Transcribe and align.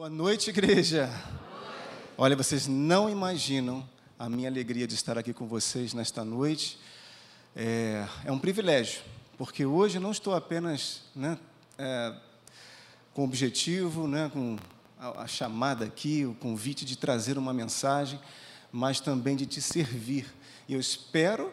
Boa 0.00 0.08
noite, 0.08 0.48
igreja. 0.48 1.10
Olha, 2.16 2.34
vocês 2.34 2.66
não 2.66 3.10
imaginam 3.10 3.86
a 4.18 4.30
minha 4.30 4.48
alegria 4.48 4.86
de 4.86 4.94
estar 4.94 5.18
aqui 5.18 5.34
com 5.34 5.46
vocês 5.46 5.92
nesta 5.92 6.24
noite. 6.24 6.78
É, 7.54 8.08
é 8.24 8.32
um 8.32 8.38
privilégio, 8.38 9.02
porque 9.36 9.66
hoje 9.66 9.98
não 9.98 10.10
estou 10.10 10.34
apenas 10.34 11.02
né, 11.14 11.36
é, 11.76 12.14
com 13.12 13.24
objetivo, 13.24 14.08
né, 14.08 14.30
com 14.32 14.56
a, 14.98 15.24
a 15.24 15.26
chamada 15.26 15.84
aqui, 15.84 16.24
o 16.24 16.32
convite 16.32 16.86
de 16.86 16.96
trazer 16.96 17.36
uma 17.36 17.52
mensagem, 17.52 18.18
mas 18.72 19.00
também 19.00 19.36
de 19.36 19.44
te 19.44 19.60
servir. 19.60 20.24
E 20.66 20.72
eu 20.72 20.80
espero 20.80 21.52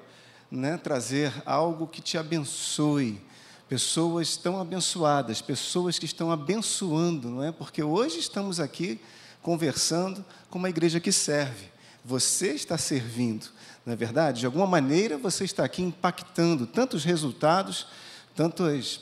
né, 0.50 0.78
trazer 0.78 1.34
algo 1.46 1.86
que 1.86 2.02
te 2.02 2.18
abençoe, 2.18 3.22
pessoas 3.68 4.38
tão 4.38 4.60
abençoadas, 4.60 5.42
pessoas 5.42 6.00
que 6.00 6.06
estão 6.06 6.32
abençoando, 6.32 7.30
não 7.30 7.44
é? 7.44 7.52
Porque 7.52 7.84
hoje 7.84 8.20
estamos 8.20 8.60
aqui 8.60 9.00
conversando 9.42 10.24
com 10.50 10.58
uma 10.58 10.70
igreja 10.70 11.00
que 11.00 11.12
serve. 11.12 11.70
Você 12.04 12.54
está 12.54 12.78
servindo, 12.78 13.48
não 13.86 13.94
é 13.94 13.96
verdade? 13.96 14.42
De 14.42 14.46
alguma 14.46 14.66
maneira 14.66 15.18
você 15.18 15.44
está 15.44 15.66
aqui 15.66 15.82
impactando 15.82 16.66
tantos 16.66 17.04
resultados, 17.04 17.88
tantas 18.36 19.02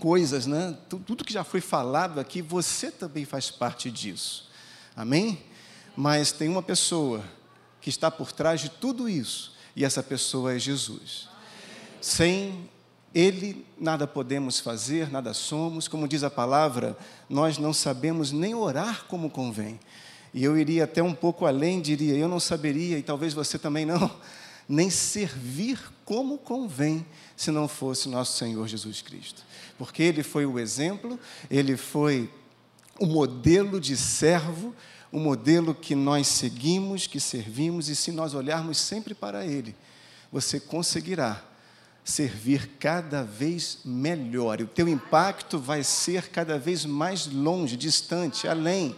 coisas, 0.00 0.46
né? 0.46 0.76
Tudo 0.88 1.24
que 1.24 1.32
já 1.32 1.44
foi 1.44 1.60
falado 1.60 2.18
aqui, 2.18 2.42
você 2.42 2.90
também 2.90 3.24
faz 3.24 3.50
parte 3.50 3.90
disso. 3.90 4.50
Amém? 4.96 5.42
Mas 5.96 6.32
tem 6.32 6.48
uma 6.48 6.62
pessoa 6.62 7.24
que 7.80 7.88
está 7.88 8.10
por 8.10 8.32
trás 8.32 8.60
de 8.60 8.68
tudo 8.68 9.08
isso, 9.08 9.54
e 9.76 9.84
essa 9.84 10.02
pessoa 10.02 10.54
é 10.54 10.58
Jesus. 10.58 11.28
Sem 12.00 12.68
ele 13.16 13.64
nada 13.80 14.06
podemos 14.06 14.60
fazer, 14.60 15.10
nada 15.10 15.32
somos, 15.32 15.88
como 15.88 16.06
diz 16.06 16.22
a 16.22 16.28
palavra, 16.28 16.94
nós 17.30 17.56
não 17.56 17.72
sabemos 17.72 18.30
nem 18.30 18.54
orar 18.54 19.06
como 19.06 19.30
convém. 19.30 19.80
E 20.34 20.44
eu 20.44 20.58
iria 20.58 20.84
até 20.84 21.02
um 21.02 21.14
pouco 21.14 21.46
além, 21.46 21.80
diria, 21.80 22.14
eu 22.14 22.28
não 22.28 22.38
saberia, 22.38 22.98
e 22.98 23.02
talvez 23.02 23.32
você 23.32 23.58
também 23.58 23.86
não, 23.86 24.14
nem 24.68 24.90
servir 24.90 25.80
como 26.04 26.36
convém, 26.36 27.06
se 27.34 27.50
não 27.50 27.66
fosse 27.66 28.06
nosso 28.06 28.36
Senhor 28.36 28.68
Jesus 28.68 29.00
Cristo. 29.00 29.42
Porque 29.78 30.02
Ele 30.02 30.22
foi 30.22 30.44
o 30.44 30.58
exemplo, 30.58 31.18
Ele 31.50 31.74
foi 31.74 32.30
o 33.00 33.06
modelo 33.06 33.80
de 33.80 33.96
servo, 33.96 34.74
o 35.10 35.18
modelo 35.18 35.74
que 35.74 35.94
nós 35.94 36.26
seguimos, 36.26 37.06
que 37.06 37.18
servimos, 37.18 37.88
e 37.88 37.96
se 37.96 38.12
nós 38.12 38.34
olharmos 38.34 38.76
sempre 38.76 39.14
para 39.14 39.46
Ele, 39.46 39.74
você 40.30 40.60
conseguirá 40.60 41.42
servir 42.06 42.70
cada 42.78 43.24
vez 43.24 43.80
melhor. 43.84 44.60
E 44.60 44.62
o 44.62 44.68
teu 44.68 44.88
impacto 44.88 45.58
vai 45.58 45.82
ser 45.82 46.28
cada 46.28 46.56
vez 46.56 46.84
mais 46.84 47.26
longe, 47.26 47.76
distante, 47.76 48.46
além, 48.46 48.94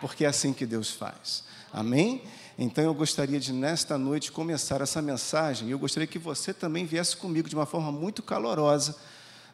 porque 0.00 0.24
é 0.24 0.28
assim 0.28 0.52
que 0.52 0.64
Deus 0.64 0.88
faz. 0.88 1.42
Amém? 1.72 2.22
Então 2.56 2.84
eu 2.84 2.94
gostaria 2.94 3.40
de, 3.40 3.52
nesta 3.52 3.98
noite, 3.98 4.30
começar 4.30 4.80
essa 4.80 5.02
mensagem. 5.02 5.68
E 5.68 5.70
eu 5.72 5.78
gostaria 5.78 6.06
que 6.06 6.20
você 6.20 6.54
também 6.54 6.86
viesse 6.86 7.16
comigo 7.16 7.48
de 7.48 7.56
uma 7.56 7.66
forma 7.66 7.90
muito 7.90 8.22
calorosa, 8.22 8.96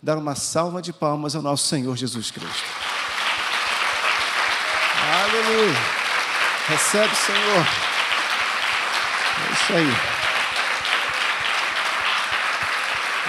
dar 0.02 0.18
uma 0.18 0.34
salva 0.34 0.82
de 0.82 0.92
palmas 0.92 1.34
ao 1.34 1.40
nosso 1.40 1.66
Senhor 1.66 1.96
Jesus 1.96 2.30
Cristo. 2.30 2.64
Aleluia! 5.24 5.78
Recebe, 6.68 7.16
Senhor. 7.16 7.66
É 9.48 9.52
isso 9.54 9.72
aí. 9.72 10.17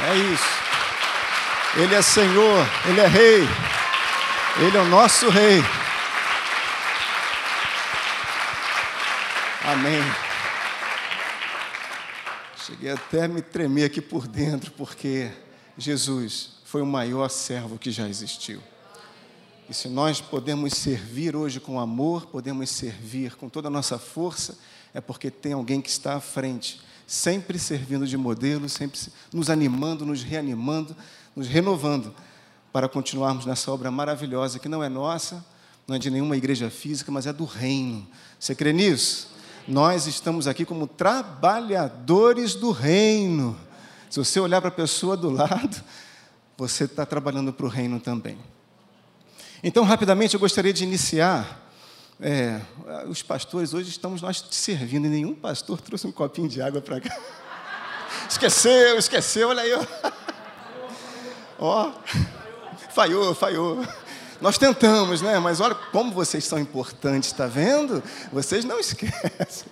É 0.07 0.15
isso. 0.15 0.69
Ele 1.75 1.93
é 1.93 2.01
Senhor, 2.01 2.65
Ele 2.85 2.99
é 2.99 3.07
Rei, 3.07 3.41
Ele 4.57 4.77
é 4.77 4.81
o 4.81 4.85
nosso 4.85 5.29
Rei. 5.29 5.61
Amém. 9.63 10.01
Cheguei 12.65 12.91
até 12.91 13.25
a 13.25 13.27
me 13.27 13.41
tremer 13.41 13.85
aqui 13.85 14.01
por 14.01 14.27
dentro, 14.27 14.71
porque 14.71 15.29
Jesus 15.77 16.51
foi 16.63 16.81
o 16.81 16.85
maior 16.85 17.29
servo 17.29 17.77
que 17.77 17.91
já 17.91 18.07
existiu. 18.07 18.61
E 19.69 19.73
se 19.73 19.87
nós 19.87 20.19
podemos 20.21 20.73
servir 20.73 21.35
hoje 21.35 21.59
com 21.59 21.79
amor, 21.79 22.25
podemos 22.27 22.69
servir 22.69 23.35
com 23.35 23.47
toda 23.49 23.67
a 23.67 23.71
nossa 23.71 23.99
força, 23.99 24.57
é 24.93 24.99
porque 24.99 25.29
tem 25.29 25.53
alguém 25.53 25.81
que 25.81 25.89
está 25.89 26.15
à 26.15 26.19
frente 26.19 26.81
sempre 27.09 27.57
servindo 27.57 28.05
de 28.05 28.15
modelo, 28.15 28.69
sempre 28.69 28.99
nos 29.33 29.49
animando, 29.49 30.05
nos 30.05 30.21
reanimando, 30.21 30.95
nos 31.35 31.47
renovando 31.47 32.13
para 32.71 32.87
continuarmos 32.87 33.47
nessa 33.47 33.71
obra 33.71 33.89
maravilhosa 33.89 34.59
que 34.59 34.69
não 34.69 34.83
é 34.83 34.87
nossa, 34.87 35.43
não 35.87 35.95
é 35.95 35.99
de 35.99 36.11
nenhuma 36.11 36.37
igreja 36.37 36.69
física, 36.69 37.11
mas 37.11 37.25
é 37.25 37.33
do 37.33 37.45
reino. 37.45 38.07
Você 38.39 38.53
crê 38.53 38.71
nisso? 38.71 39.31
Nós 39.67 40.05
estamos 40.05 40.45
aqui 40.45 40.63
como 40.63 40.85
trabalhadores 40.85 42.53
do 42.53 42.69
reino. 42.69 43.57
Se 44.07 44.19
você 44.23 44.39
olhar 44.39 44.61
para 44.61 44.69
a 44.69 44.71
pessoa 44.71 45.17
do 45.17 45.31
lado, 45.31 45.83
você 46.55 46.83
está 46.83 47.07
trabalhando 47.07 47.51
para 47.51 47.65
o 47.65 47.69
reino 47.69 47.99
também. 47.99 48.37
Então, 49.63 49.83
rapidamente, 49.83 50.35
eu 50.35 50.39
gostaria 50.39 50.71
de 50.71 50.83
iniciar 50.83 51.68
é, 52.21 52.59
os 53.07 53.21
pastores, 53.21 53.73
hoje 53.73 53.89
estamos 53.89 54.21
nós 54.21 54.43
servindo, 54.51 55.05
e 55.05 55.09
nenhum 55.09 55.33
pastor 55.33 55.79
trouxe 55.79 56.05
um 56.05 56.11
copinho 56.11 56.49
de 56.49 56.61
água 56.61 56.81
para 56.81 56.99
cá. 56.99 57.17
Esqueceu, 58.29 58.97
esqueceu, 58.97 59.49
olha 59.49 59.61
aí. 59.61 59.71
Ó, 61.57 61.91
falhou, 62.91 63.33
falhou. 63.33 63.85
Nós 64.39 64.57
tentamos, 64.57 65.21
né? 65.21 65.39
Mas 65.39 65.59
olha 65.59 65.73
como 65.73 66.11
vocês 66.11 66.45
são 66.45 66.59
importantes, 66.59 67.31
está 67.31 67.47
vendo? 67.47 68.03
Vocês 68.31 68.63
não 68.63 68.77
esquecem. 68.79 69.67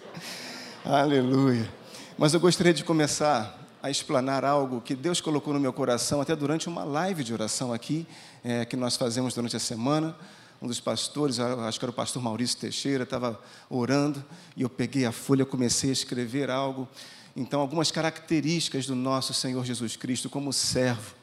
Aleluia. 0.84 1.70
Mas 2.18 2.34
eu 2.34 2.40
gostaria 2.40 2.74
de 2.74 2.84
começar 2.84 3.58
a 3.82 3.92
explanar 3.92 4.44
algo 4.44 4.82
que 4.82 4.96
Deus 4.96 5.22
colocou 5.22 5.54
no 5.54 5.60
meu 5.60 5.72
coração, 5.72 6.20
até 6.20 6.36
durante 6.36 6.68
uma 6.68 6.84
live 6.84 7.24
de 7.24 7.34
oração 7.34 7.72
aqui, 7.72 8.08
é, 8.44 8.66
que 8.66 8.76
nós 8.76 8.98
fazemos 8.98 9.34
durante 9.34 9.56
a 9.56 9.60
semana 9.60 10.16
um 10.62 10.68
dos 10.68 10.80
pastores, 10.80 11.40
acho 11.40 11.80
que 11.80 11.86
era 11.86 11.92
o 11.92 11.94
pastor 11.94 12.22
Maurício 12.22 12.58
Teixeira, 12.58 13.04
estava 13.04 13.40
orando 13.70 14.24
e 14.56 14.64
eu 14.64 14.70
peguei 14.70 15.06
a 15.06 15.12
folha, 15.12 15.46
comecei 15.46 15.90
a 15.90 15.94
escrever 15.94 16.50
algo. 16.50 16.88
Então, 17.36 17.62
algumas 17.62 17.92
características 17.92 18.88
do 18.88 18.96
nosso 18.96 19.34
Senhor 19.34 19.64
Jesus 19.64 19.96
Cristo 19.96 20.30
como 20.30 20.52
servo. 20.52 21.16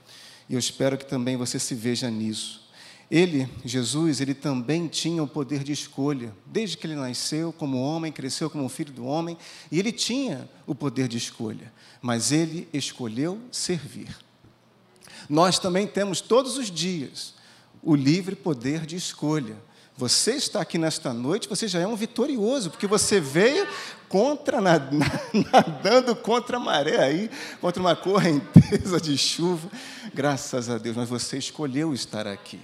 E 0.49 0.55
eu 0.55 0.59
espero 0.59 0.97
que 0.97 1.05
também 1.05 1.37
você 1.37 1.59
se 1.59 1.75
veja 1.75 2.09
nisso. 2.09 2.63
Ele, 3.11 3.49
Jesus, 3.65 4.21
ele 4.21 4.35
também 4.35 4.87
tinha 4.87 5.23
o 5.23 5.27
poder 5.27 5.63
de 5.65 5.73
escolha. 5.73 6.35
Desde 6.47 6.77
que 6.77 6.87
ele 6.87 6.95
nasceu 6.95 7.53
como 7.53 7.81
homem, 7.81 8.13
cresceu 8.13 8.49
como 8.49 8.69
filho 8.69 8.93
do 8.93 9.05
homem, 9.05 9.37
e 9.71 9.79
ele 9.79 9.93
tinha 9.93 10.49
o 10.67 10.75
poder 10.75 11.09
de 11.09 11.19
escolha. 11.19 11.73
Mas 12.01 12.31
ele 12.31 12.69
escolheu 12.73 13.41
servir. 13.51 14.17
Nós 15.29 15.59
também 15.59 15.87
temos 15.87 16.21
todos 16.21 16.57
os 16.57 16.71
dias 16.71 17.34
o 17.85 17.95
livre 17.95 18.35
poder 18.35 18.87
de 18.87 18.97
escolha. 18.97 19.57
Você 19.97 20.33
está 20.33 20.61
aqui 20.61 20.77
nesta 20.77 21.13
noite, 21.13 21.49
você 21.49 21.69
já 21.69 21.79
é 21.79 21.87
um 21.87 21.95
vitorioso, 21.95 22.69
porque 22.69 22.87
você 22.87 23.21
veio 23.21 23.65
contra, 24.09 24.61
nadando 25.53 26.17
contra 26.17 26.57
a 26.57 26.61
maré 26.61 26.99
aí, 27.01 27.31
contra 27.61 27.81
uma 27.81 27.95
correnteza 27.95 29.01
de 29.01 29.17
chuva. 29.17 29.69
Graças 30.13 30.69
a 30.69 30.79
Deus, 30.79 30.97
mas 30.97 31.09
você 31.09 31.39
escolheu 31.39 31.95
estar 31.95 32.27
aqui. 32.27 32.61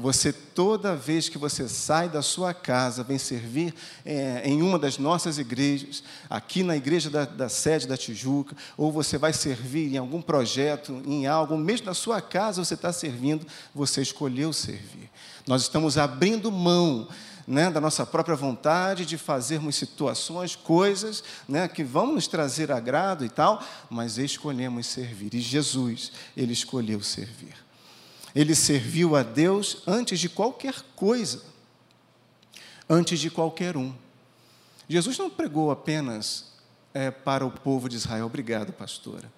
Você, 0.00 0.32
toda 0.32 0.94
vez 0.94 1.28
que 1.28 1.36
você 1.36 1.68
sai 1.68 2.08
da 2.08 2.22
sua 2.22 2.54
casa, 2.54 3.02
vem 3.02 3.18
servir 3.18 3.74
é, 4.04 4.42
em 4.44 4.62
uma 4.62 4.78
das 4.78 4.96
nossas 4.96 5.38
igrejas, 5.38 6.02
aqui 6.30 6.62
na 6.62 6.76
igreja 6.76 7.10
da, 7.10 7.24
da, 7.24 7.48
sede 7.48 7.86
da 7.86 7.96
Tijuca, 7.96 8.56
ou 8.76 8.92
você 8.92 9.18
vai 9.18 9.32
servir 9.32 9.92
em 9.92 9.98
algum 9.98 10.22
projeto, 10.22 11.02
em 11.04 11.26
algo, 11.26 11.56
mesmo 11.56 11.86
na 11.86 11.94
sua 11.94 12.20
casa 12.20 12.64
você 12.64 12.74
está 12.74 12.92
servindo, 12.92 13.46
você 13.74 14.00
escolheu 14.00 14.52
servir. 14.52 15.10
Nós 15.46 15.62
estamos 15.62 15.98
abrindo 15.98 16.52
mão 16.52 17.08
né, 17.46 17.70
da 17.70 17.80
nossa 17.80 18.04
própria 18.06 18.36
vontade 18.36 19.06
de 19.06 19.16
fazermos 19.16 19.74
situações, 19.74 20.54
coisas 20.54 21.24
né, 21.48 21.66
que 21.66 21.82
vão 21.82 22.14
nos 22.14 22.28
trazer 22.28 22.70
agrado 22.70 23.24
e 23.24 23.28
tal, 23.28 23.62
mas 23.90 24.18
escolhemos 24.18 24.86
servir. 24.86 25.34
E 25.34 25.40
Jesus, 25.40 26.12
ele 26.36 26.52
escolheu 26.52 27.02
servir. 27.02 27.67
Ele 28.34 28.54
serviu 28.54 29.16
a 29.16 29.22
Deus 29.22 29.82
antes 29.86 30.20
de 30.20 30.28
qualquer 30.28 30.74
coisa, 30.94 31.42
antes 32.88 33.18
de 33.20 33.30
qualquer 33.30 33.76
um. 33.76 33.94
Jesus 34.88 35.18
não 35.18 35.28
pregou 35.28 35.70
apenas 35.70 36.52
é, 36.94 37.10
para 37.10 37.44
o 37.44 37.50
povo 37.50 37.88
de 37.88 37.96
Israel. 37.96 38.26
Obrigado, 38.26 38.72
pastora. 38.72 39.30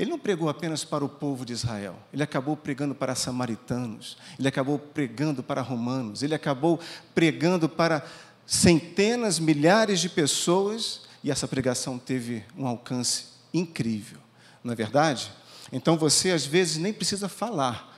Ele 0.00 0.10
não 0.10 0.18
pregou 0.18 0.48
apenas 0.48 0.82
para 0.82 1.04
o 1.04 1.08
povo 1.10 1.44
de 1.44 1.52
Israel, 1.52 1.94
ele 2.10 2.22
acabou 2.22 2.56
pregando 2.56 2.94
para 2.94 3.14
samaritanos, 3.14 4.16
ele 4.38 4.48
acabou 4.48 4.78
pregando 4.78 5.42
para 5.42 5.60
romanos, 5.60 6.22
ele 6.22 6.34
acabou 6.34 6.80
pregando 7.14 7.68
para 7.68 8.02
centenas, 8.46 9.38
milhares 9.38 10.00
de 10.00 10.08
pessoas, 10.08 11.02
e 11.22 11.30
essa 11.30 11.46
pregação 11.46 11.98
teve 11.98 12.42
um 12.56 12.66
alcance 12.66 13.26
incrível, 13.52 14.18
não 14.64 14.72
é 14.72 14.74
verdade? 14.74 15.30
Então 15.70 15.98
você 15.98 16.30
às 16.30 16.46
vezes 16.46 16.78
nem 16.78 16.94
precisa 16.94 17.28
falar, 17.28 17.89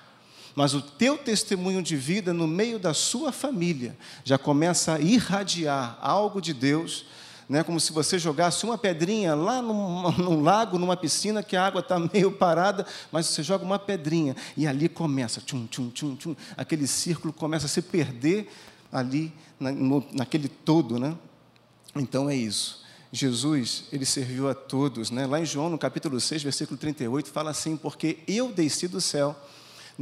mas 0.55 0.75
o 0.75 0.83
teu 0.83 1.17
testemunho 1.17 1.83
de 1.83 1.97
vida 1.97 2.33
no 2.33 2.47
meio 2.47 2.79
da 2.79 2.93
sua 2.93 3.33
família 3.33 3.97
já 4.25 4.37
começa 4.37 4.95
a 4.95 5.01
irradiar 5.01 5.99
algo 6.01 6.41
de 6.41 6.53
Deus, 6.53 7.07
né? 7.49 7.63
como 7.63 7.81
se 7.81 7.93
você 7.93 8.19
jogasse 8.19 8.65
uma 8.65 8.77
pedrinha 8.77 9.35
lá 9.35 9.63
num, 9.63 10.11
num 10.19 10.43
lago, 10.43 10.79
numa 10.79 10.97
piscina, 10.97 11.43
que 11.43 11.57
a 11.57 11.67
água 11.67 11.81
está 11.81 11.99
meio 11.99 12.33
parada, 12.33 12.87
mas 13.11 13.27
você 13.27 13.43
joga 13.43 13.65
uma 13.65 13.79
pedrinha 13.79 14.37
e 14.57 14.67
ali 14.67 14.89
começa, 14.89 15.41
tchum, 15.41 15.67
tchum, 15.67 15.91
tchum, 15.91 16.17
tchum, 16.17 16.37
aquele 16.57 16.87
círculo 16.87 17.33
começa 17.33 17.67
a 17.67 17.69
se 17.69 17.83
perder 17.83 18.51
ali 18.93 19.33
na, 19.59 19.73
no, 19.73 20.05
naquele 20.13 20.49
todo. 20.49 20.99
Né? 20.99 21.17
Então 21.97 22.29
é 22.29 22.37
isso. 22.37 22.83
Jesus, 23.13 23.85
ele 23.93 24.07
serviu 24.07 24.49
a 24.49 24.55
todos. 24.55 25.11
Né? 25.11 25.27
Lá 25.27 25.39
em 25.39 25.45
João, 25.45 25.69
no 25.69 25.77
capítulo 25.79 26.19
6, 26.19 26.43
versículo 26.43 26.79
38, 26.79 27.31
fala 27.31 27.51
assim: 27.51 27.77
Porque 27.77 28.19
eu 28.27 28.51
desci 28.51 28.89
do 28.89 29.01
céu, 29.03 29.37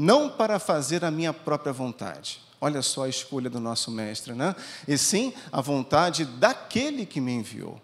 não 0.00 0.30
para 0.30 0.58
fazer 0.58 1.04
a 1.04 1.10
minha 1.10 1.30
própria 1.30 1.74
vontade. 1.74 2.40
Olha 2.58 2.80
só 2.80 3.04
a 3.04 3.08
escolha 3.08 3.50
do 3.50 3.60
nosso 3.60 3.90
mestre, 3.90 4.32
né? 4.32 4.56
E 4.88 4.96
sim 4.96 5.34
a 5.52 5.60
vontade 5.60 6.24
daquele 6.24 7.04
que 7.04 7.20
me 7.20 7.32
enviou. 7.32 7.78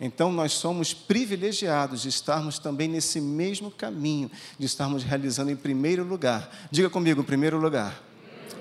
Então, 0.00 0.32
nós 0.32 0.52
somos 0.52 0.92
privilegiados 0.92 2.02
de 2.02 2.08
estarmos 2.08 2.58
também 2.58 2.88
nesse 2.88 3.20
mesmo 3.20 3.70
caminho, 3.70 4.28
de 4.58 4.66
estarmos 4.66 5.04
realizando 5.04 5.52
em 5.52 5.56
primeiro 5.56 6.02
lugar. 6.02 6.50
Diga 6.72 6.90
comigo, 6.90 7.20
em 7.20 7.24
primeiro 7.24 7.56
lugar 7.56 8.09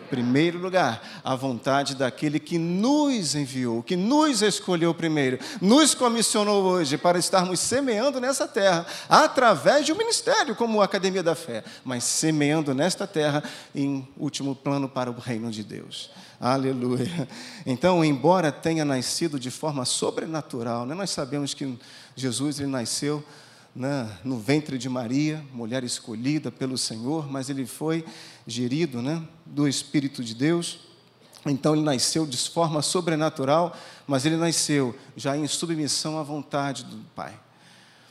primeiro 0.09 0.57
lugar, 0.57 1.21
a 1.23 1.35
vontade 1.35 1.95
daquele 1.95 2.39
que 2.39 2.57
nos 2.57 3.35
enviou, 3.35 3.83
que 3.83 3.95
nos 3.95 4.41
escolheu 4.41 4.93
primeiro, 4.93 5.39
nos 5.61 5.93
comissionou 5.93 6.63
hoje 6.63 6.97
para 6.97 7.19
estarmos 7.19 7.59
semeando 7.59 8.19
nessa 8.19 8.47
terra, 8.47 8.85
através 9.07 9.85
de 9.85 9.91
um 9.91 9.97
ministério 9.97 10.55
como 10.55 10.81
a 10.81 10.85
Academia 10.85 11.21
da 11.21 11.35
Fé, 11.35 11.63
mas 11.83 12.03
semeando 12.03 12.73
nesta 12.73 13.05
terra 13.05 13.43
em 13.73 14.07
último 14.17 14.55
plano 14.55 14.89
para 14.89 15.11
o 15.11 15.19
reino 15.19 15.51
de 15.51 15.63
Deus. 15.63 16.09
Aleluia. 16.39 17.27
Então, 17.65 18.03
embora 18.03 18.51
tenha 18.51 18.85
nascido 18.85 19.39
de 19.39 19.51
forma 19.51 19.83
sobrenatural, 19.85 20.85
né, 20.85 20.95
nós 20.95 21.09
sabemos 21.09 21.53
que 21.53 21.77
Jesus 22.15 22.59
ele 22.59 22.69
nasceu 22.69 23.23
né, 23.79 24.11
no 24.25 24.37
ventre 24.37 24.77
de 24.77 24.89
Maria, 24.89 25.41
mulher 25.53 25.85
escolhida 25.85 26.51
pelo 26.51 26.77
Senhor, 26.77 27.31
mas 27.31 27.49
ele 27.49 27.65
foi 27.65 28.03
gerido 28.45 29.01
né, 29.01 29.25
do 29.45 29.65
Espírito 29.69 30.21
de 30.21 30.35
Deus. 30.35 30.81
Então 31.45 31.73
ele 31.73 31.81
nasceu 31.81 32.27
de 32.27 32.37
forma 32.37 32.81
sobrenatural, 32.81 33.73
mas 34.05 34.25
ele 34.25 34.35
nasceu 34.35 34.93
já 35.15 35.37
em 35.37 35.47
submissão 35.47 36.19
à 36.19 36.23
vontade 36.23 36.83
do 36.83 36.97
Pai. 37.15 37.39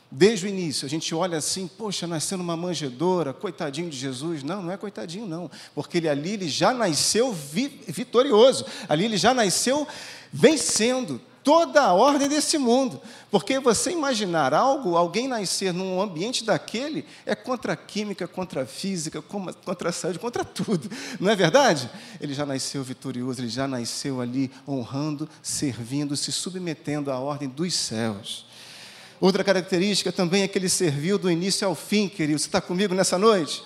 Desde 0.09 0.47
o 0.47 0.49
início, 0.49 0.87
a 0.87 0.89
gente 0.89 1.13
olha 1.13 1.37
assim, 1.37 1.67
poxa, 1.67 2.07
nasceu 2.07 2.35
numa 2.39 2.57
manjedoura, 2.57 3.31
coitadinho 3.31 3.91
de 3.91 3.95
Jesus. 3.95 4.41
Não, 4.41 4.63
não 4.63 4.71
é 4.71 4.77
coitadinho, 4.77 5.27
não, 5.27 5.51
porque 5.75 5.99
ele 5.99 6.09
ali 6.09 6.31
ele 6.31 6.49
já 6.49 6.73
nasceu 6.73 7.31
vi, 7.31 7.67
vitorioso, 7.87 8.65
ali 8.89 9.05
ele 9.05 9.17
já 9.17 9.35
nasceu 9.35 9.87
vencendo, 10.33 11.21
toda 11.43 11.81
a 11.81 11.93
ordem 11.93 12.27
desse 12.27 12.57
mundo. 12.57 13.01
Porque 13.31 13.59
você 13.59 13.91
imaginar 13.91 14.53
algo, 14.53 14.95
alguém 14.95 15.27
nascer 15.27 15.73
num 15.73 16.01
ambiente 16.01 16.43
daquele, 16.43 17.05
é 17.25 17.35
contra 17.35 17.73
a 17.73 17.75
química, 17.75 18.27
contra 18.27 18.63
a 18.63 18.65
física, 18.65 19.21
contra 19.21 19.89
a 19.89 19.91
saúde, 19.91 20.19
contra 20.19 20.43
tudo. 20.43 20.89
Não 21.19 21.29
é 21.31 21.35
verdade? 21.35 21.89
Ele 22.19 22.33
já 22.33 22.45
nasceu 22.45 22.83
vitorioso, 22.83 23.41
ele 23.41 23.49
já 23.49 23.67
nasceu 23.67 24.21
ali 24.21 24.51
honrando, 24.67 25.29
servindo, 25.41 26.15
se 26.15 26.31
submetendo 26.31 27.11
à 27.11 27.19
ordem 27.19 27.47
dos 27.47 27.73
céus. 27.73 28.45
Outra 29.19 29.43
característica 29.43 30.11
também 30.11 30.43
é 30.43 30.47
que 30.47 30.57
ele 30.57 30.69
serviu 30.69 31.17
do 31.17 31.29
início 31.29 31.67
ao 31.67 31.75
fim, 31.75 32.07
querido. 32.07 32.39
Você 32.39 32.47
está 32.47 32.61
comigo 32.61 32.95
nessa 32.95 33.17
noite? 33.17 33.63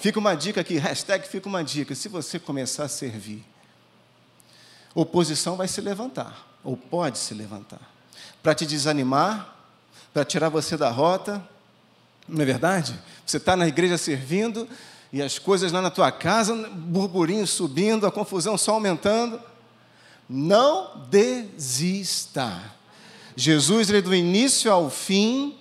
Fica 0.00 0.18
uma 0.18 0.34
dica 0.34 0.60
aqui, 0.60 0.76
hashtag 0.76 1.26
fica 1.26 1.48
uma 1.48 1.64
dica. 1.64 1.94
Se 1.94 2.08
você 2.08 2.38
começar 2.38 2.84
a 2.84 2.88
servir, 2.88 3.44
oposição 4.94 5.56
vai 5.56 5.66
se 5.66 5.80
levantar 5.80 6.53
ou 6.64 6.76
pode 6.76 7.18
se 7.18 7.34
levantar, 7.34 7.80
para 8.42 8.54
te 8.54 8.64
desanimar, 8.64 9.54
para 10.12 10.24
tirar 10.24 10.48
você 10.48 10.76
da 10.76 10.90
rota. 10.90 11.46
Não 12.26 12.40
é 12.40 12.44
verdade? 12.44 12.98
Você 13.26 13.36
está 13.36 13.54
na 13.54 13.68
igreja 13.68 13.98
servindo 13.98 14.66
e 15.12 15.20
as 15.20 15.38
coisas 15.38 15.70
lá 15.70 15.82
na 15.82 15.90
tua 15.90 16.10
casa, 16.10 16.54
burburinho 16.70 17.46
subindo, 17.46 18.06
a 18.06 18.10
confusão 18.10 18.56
só 18.56 18.72
aumentando. 18.72 19.40
Não 20.28 21.06
desista. 21.10 22.62
Jesus, 23.36 23.90
ele 23.90 24.00
do 24.00 24.14
início 24.14 24.72
ao 24.72 24.88
fim, 24.88 25.56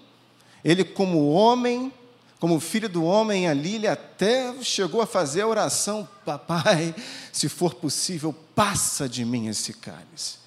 ele 0.63 0.85
como 0.85 1.31
homem, 1.31 1.91
como 2.39 2.59
filho 2.59 2.87
do 2.87 3.03
homem 3.03 3.47
ali, 3.47 3.75
ele 3.75 3.87
até 3.87 4.53
chegou 4.61 5.01
a 5.01 5.07
fazer 5.07 5.41
a 5.41 5.47
oração: 5.47 6.07
Papai, 6.23 6.95
se 7.31 7.49
for 7.49 7.73
possível, 7.73 8.33
passa 8.55 9.09
de 9.09 9.25
mim 9.25 9.47
esse 9.47 9.73
cálice 9.73 10.42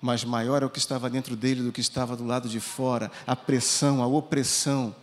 mas 0.00 0.24
maior 0.24 0.62
é 0.62 0.66
o 0.66 0.70
que 0.70 0.78
estava 0.78 1.10
dentro 1.10 1.36
dele 1.36 1.62
do 1.62 1.72
que 1.72 1.80
estava 1.80 2.16
do 2.16 2.24
lado 2.24 2.48
de 2.48 2.60
fora, 2.60 3.10
a 3.26 3.36
pressão, 3.36 4.02
a 4.02 4.06
opressão. 4.06 4.94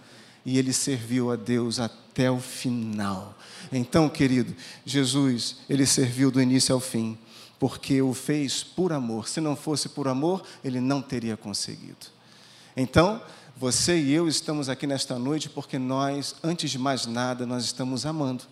E 0.46 0.58
ele 0.58 0.74
serviu 0.74 1.32
a 1.32 1.36
Deus 1.36 1.80
até 1.80 2.32
o 2.32 2.40
final. 2.40 3.38
Então, 3.72 4.08
querido, 4.10 4.56
Jesus, 4.86 5.58
ele 5.70 5.86
serviu 5.86 6.32
do 6.32 6.42
início 6.42 6.74
ao 6.74 6.80
fim, 6.80 7.18
porque 7.60 8.02
o 8.02 8.14
fez 8.14 8.64
por 8.64 8.94
amor. 8.94 9.28
Se 9.28 9.42
não 9.42 9.56
fosse 9.56 9.90
por 9.90 10.08
amor, 10.08 10.42
ele 10.64 10.80
não 10.80 11.02
teria 11.02 11.36
conseguido. 11.36 12.08
Então, 12.76 13.22
você 13.58 14.00
e 14.00 14.14
eu 14.14 14.28
estamos 14.28 14.70
aqui 14.70 14.88
nesta 14.88 15.18
noite 15.18 15.50
porque 15.50 15.78
nós, 15.78 16.36
antes 16.44 16.70
de 16.70 16.78
mais 16.80 17.06
nada, 17.06 17.46
nós 17.46 17.66
estamos 17.66 18.06
amando. 18.06 18.44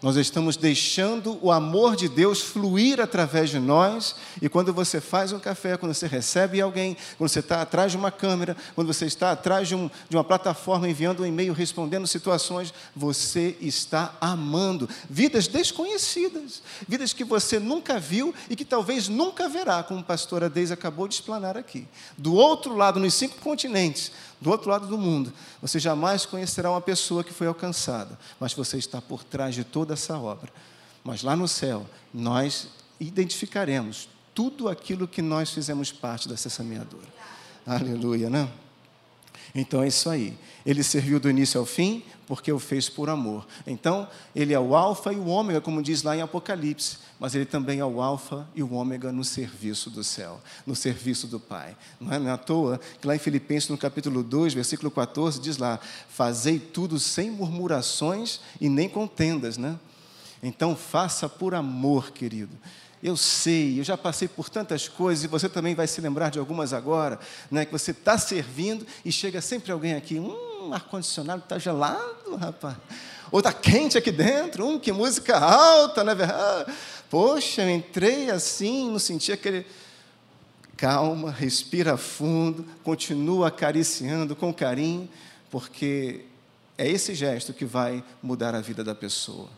Nós 0.00 0.14
estamos 0.14 0.56
deixando 0.56 1.40
o 1.42 1.50
amor 1.50 1.96
de 1.96 2.08
Deus 2.08 2.40
fluir 2.40 3.00
através 3.00 3.50
de 3.50 3.58
nós. 3.58 4.14
E 4.40 4.48
quando 4.48 4.72
você 4.72 5.00
faz 5.00 5.32
um 5.32 5.40
café, 5.40 5.76
quando 5.76 5.92
você 5.92 6.06
recebe 6.06 6.60
alguém, 6.60 6.96
quando 7.16 7.28
você 7.28 7.40
está 7.40 7.62
atrás 7.62 7.90
de 7.90 7.98
uma 7.98 8.12
câmera, 8.12 8.56
quando 8.76 8.86
você 8.86 9.06
está 9.06 9.32
atrás 9.32 9.66
de, 9.66 9.74
um, 9.74 9.90
de 10.08 10.16
uma 10.16 10.22
plataforma 10.22 10.88
enviando 10.88 11.24
um 11.24 11.26
e-mail, 11.26 11.52
respondendo 11.52 12.06
situações, 12.06 12.72
você 12.94 13.56
está 13.60 14.14
amando 14.20 14.88
vidas 15.10 15.48
desconhecidas, 15.48 16.62
vidas 16.86 17.12
que 17.12 17.24
você 17.24 17.58
nunca 17.58 17.98
viu 17.98 18.32
e 18.48 18.54
que 18.54 18.64
talvez 18.64 19.08
nunca 19.08 19.48
verá, 19.48 19.82
como 19.82 19.98
a 19.98 20.04
pastora 20.04 20.48
Deise 20.48 20.72
acabou 20.72 21.08
de 21.08 21.14
explanar 21.14 21.56
aqui. 21.56 21.88
Do 22.16 22.34
outro 22.34 22.76
lado, 22.76 23.00
nos 23.00 23.14
cinco 23.14 23.38
continentes, 23.40 24.12
do 24.40 24.50
outro 24.50 24.70
lado 24.70 24.86
do 24.86 24.96
mundo, 24.96 25.32
você 25.60 25.78
jamais 25.78 26.24
conhecerá 26.24 26.70
uma 26.70 26.80
pessoa 26.80 27.24
que 27.24 27.32
foi 27.32 27.46
alcançada, 27.46 28.18
mas 28.38 28.54
você 28.54 28.78
está 28.78 29.00
por 29.00 29.24
trás 29.24 29.54
de 29.54 29.64
toda 29.64 29.94
essa 29.94 30.16
obra. 30.18 30.52
Mas 31.02 31.22
lá 31.22 31.34
no 31.34 31.48
céu, 31.48 31.86
nós 32.12 32.68
identificaremos 33.00 34.08
tudo 34.34 34.68
aquilo 34.68 35.08
que 35.08 35.22
nós 35.22 35.50
fizemos 35.50 35.90
parte 35.90 36.28
dessa 36.28 36.48
semeadura. 36.48 37.06
Aleluia, 37.66 38.30
né? 38.30 38.48
Então 39.54 39.82
é 39.82 39.88
isso 39.88 40.08
aí. 40.08 40.38
Ele 40.64 40.82
serviu 40.82 41.18
do 41.18 41.28
início 41.28 41.58
ao 41.58 41.66
fim, 41.66 42.04
porque 42.26 42.52
o 42.52 42.58
fez 42.58 42.88
por 42.88 43.08
amor. 43.08 43.46
Então, 43.66 44.06
ele 44.36 44.52
é 44.52 44.60
o 44.60 44.76
Alfa 44.76 45.12
e 45.12 45.16
o 45.16 45.26
Ômega, 45.26 45.60
como 45.60 45.82
diz 45.82 46.02
lá 46.02 46.16
em 46.16 46.20
Apocalipse, 46.20 46.98
mas 47.18 47.34
ele 47.34 47.44
também 47.44 47.80
é 47.80 47.84
o 47.84 48.00
Alfa 48.00 48.46
e 48.54 48.62
o 48.62 48.72
Ômega 48.72 49.10
no 49.10 49.24
serviço 49.24 49.90
do 49.90 50.04
céu, 50.04 50.40
no 50.66 50.76
serviço 50.76 51.26
do 51.26 51.40
Pai. 51.40 51.76
Não 52.00 52.12
é, 52.12 52.30
é 52.30 52.30
à 52.30 52.36
toa 52.36 52.80
que 53.00 53.06
lá 53.06 53.16
em 53.16 53.18
Filipenses, 53.18 53.68
no 53.68 53.78
capítulo 53.78 54.22
2, 54.22 54.54
versículo 54.54 54.90
14, 54.90 55.40
diz 55.40 55.58
lá: 55.58 55.80
Fazei 56.08 56.58
tudo 56.58 56.98
sem 56.98 57.30
murmurações 57.30 58.40
e 58.60 58.68
nem 58.68 58.88
contendas, 58.88 59.56
né? 59.56 59.78
Então, 60.42 60.76
faça 60.76 61.28
por 61.28 61.54
amor, 61.54 62.12
querido. 62.12 62.56
Eu 63.02 63.16
sei, 63.16 63.78
eu 63.78 63.84
já 63.84 63.96
passei 63.96 64.26
por 64.26 64.48
tantas 64.48 64.88
coisas 64.88 65.24
e 65.24 65.28
você 65.28 65.48
também 65.48 65.74
vai 65.74 65.86
se 65.86 66.00
lembrar 66.00 66.30
de 66.30 66.38
algumas 66.38 66.72
agora, 66.72 67.18
né? 67.50 67.64
Que 67.64 67.72
você 67.72 67.92
está 67.92 68.18
servindo 68.18 68.86
e 69.04 69.12
chega 69.12 69.40
sempre 69.40 69.70
alguém 69.70 69.94
aqui, 69.94 70.18
hum, 70.18 70.72
ar-condicionado 70.72 71.42
está 71.42 71.58
gelado, 71.58 72.36
rapaz. 72.36 72.76
Ou 73.30 73.40
está 73.40 73.52
quente 73.52 73.96
aqui 73.96 74.10
dentro, 74.10 74.66
hum, 74.66 74.80
que 74.80 74.90
música 74.90 75.38
alta, 75.38 76.02
não 76.02 76.12
é 76.12 76.14
verdade? 76.14 76.72
Poxa, 77.10 77.62
eu 77.62 77.70
entrei 77.70 78.30
assim, 78.30 78.90
não 78.90 78.98
senti 78.98 79.32
aquele. 79.32 79.66
Calma, 80.76 81.30
respira 81.30 81.96
fundo, 81.96 82.64
continua 82.84 83.48
acariciando 83.48 84.36
com 84.36 84.54
carinho, 84.54 85.08
porque 85.50 86.24
é 86.76 86.88
esse 86.88 87.14
gesto 87.14 87.52
que 87.52 87.64
vai 87.64 88.04
mudar 88.22 88.54
a 88.54 88.60
vida 88.60 88.84
da 88.84 88.94
pessoa 88.94 89.48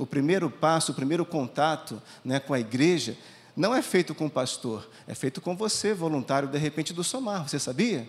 o 0.00 0.06
primeiro 0.06 0.50
passo, 0.50 0.92
o 0.92 0.94
primeiro 0.94 1.26
contato 1.26 2.00
né, 2.24 2.40
com 2.40 2.54
a 2.54 2.58
igreja, 2.58 3.14
não 3.54 3.74
é 3.74 3.82
feito 3.82 4.14
com 4.14 4.26
o 4.26 4.30
pastor, 4.30 4.88
é 5.06 5.14
feito 5.14 5.42
com 5.42 5.54
você, 5.54 5.92
voluntário, 5.92 6.48
de 6.48 6.56
repente, 6.56 6.94
do 6.94 7.04
Somar. 7.04 7.46
Você 7.46 7.58
sabia? 7.58 8.08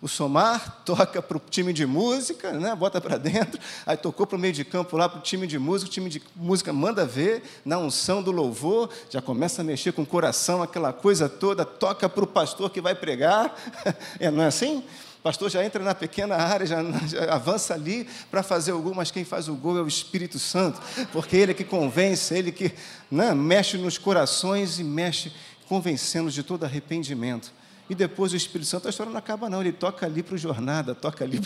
O 0.00 0.08
Somar 0.08 0.82
toca 0.84 1.20
para 1.22 1.36
o 1.36 1.40
time 1.40 1.72
de 1.72 1.86
música, 1.86 2.52
né? 2.52 2.74
bota 2.74 3.00
para 3.00 3.16
dentro, 3.16 3.60
aí 3.86 3.96
tocou 3.96 4.26
para 4.26 4.36
o 4.36 4.38
meio 4.38 4.52
de 4.52 4.64
campo 4.64 4.96
lá 4.96 5.08
para 5.08 5.18
o 5.18 5.22
time 5.22 5.46
de 5.46 5.58
música, 5.58 5.88
o 5.88 5.92
time 5.92 6.10
de 6.10 6.22
música 6.34 6.72
manda 6.72 7.04
ver, 7.04 7.42
na 7.64 7.78
unção 7.78 8.22
do 8.22 8.30
louvor, 8.30 8.90
já 9.10 9.22
começa 9.22 9.62
a 9.62 9.64
mexer 9.64 9.92
com 9.92 10.02
o 10.02 10.06
coração, 10.06 10.62
aquela 10.62 10.92
coisa 10.92 11.28
toda, 11.28 11.64
toca 11.64 12.08
para 12.08 12.24
o 12.24 12.26
pastor 12.26 12.70
que 12.70 12.80
vai 12.80 12.94
pregar, 12.94 13.54
é, 14.20 14.30
não 14.30 14.42
é 14.42 14.46
assim? 14.46 14.84
pastor 15.26 15.50
já 15.50 15.64
entra 15.64 15.82
na 15.82 15.92
pequena 15.92 16.36
área, 16.36 16.64
já, 16.64 16.80
já 17.04 17.34
avança 17.34 17.74
ali 17.74 18.06
para 18.30 18.44
fazer 18.44 18.70
o 18.70 18.80
gol, 18.80 18.94
mas 18.94 19.10
quem 19.10 19.24
faz 19.24 19.48
o 19.48 19.56
gol 19.56 19.76
é 19.76 19.82
o 19.82 19.88
Espírito 19.88 20.38
Santo, 20.38 20.80
porque 21.10 21.36
ele 21.36 21.50
é 21.50 21.54
que 21.54 21.64
convence, 21.64 22.32
ele 22.32 22.52
que 22.52 22.72
né, 23.10 23.34
mexe 23.34 23.76
nos 23.76 23.98
corações 23.98 24.78
e 24.78 24.84
mexe 24.84 25.32
convencendo 25.68 26.30
de 26.30 26.44
todo 26.44 26.62
arrependimento. 26.62 27.52
E 27.88 27.94
depois 27.94 28.32
o 28.32 28.36
Espírito 28.36 28.66
Santo, 28.66 28.86
a 28.86 28.90
história 28.90 29.12
não 29.12 29.18
acaba, 29.18 29.48
não. 29.48 29.60
Ele 29.60 29.72
toca 29.72 30.06
ali 30.06 30.22
para 30.22 30.34
o 30.34 30.38
jornada, 30.38 30.94
toca 30.94 31.24
ali 31.24 31.40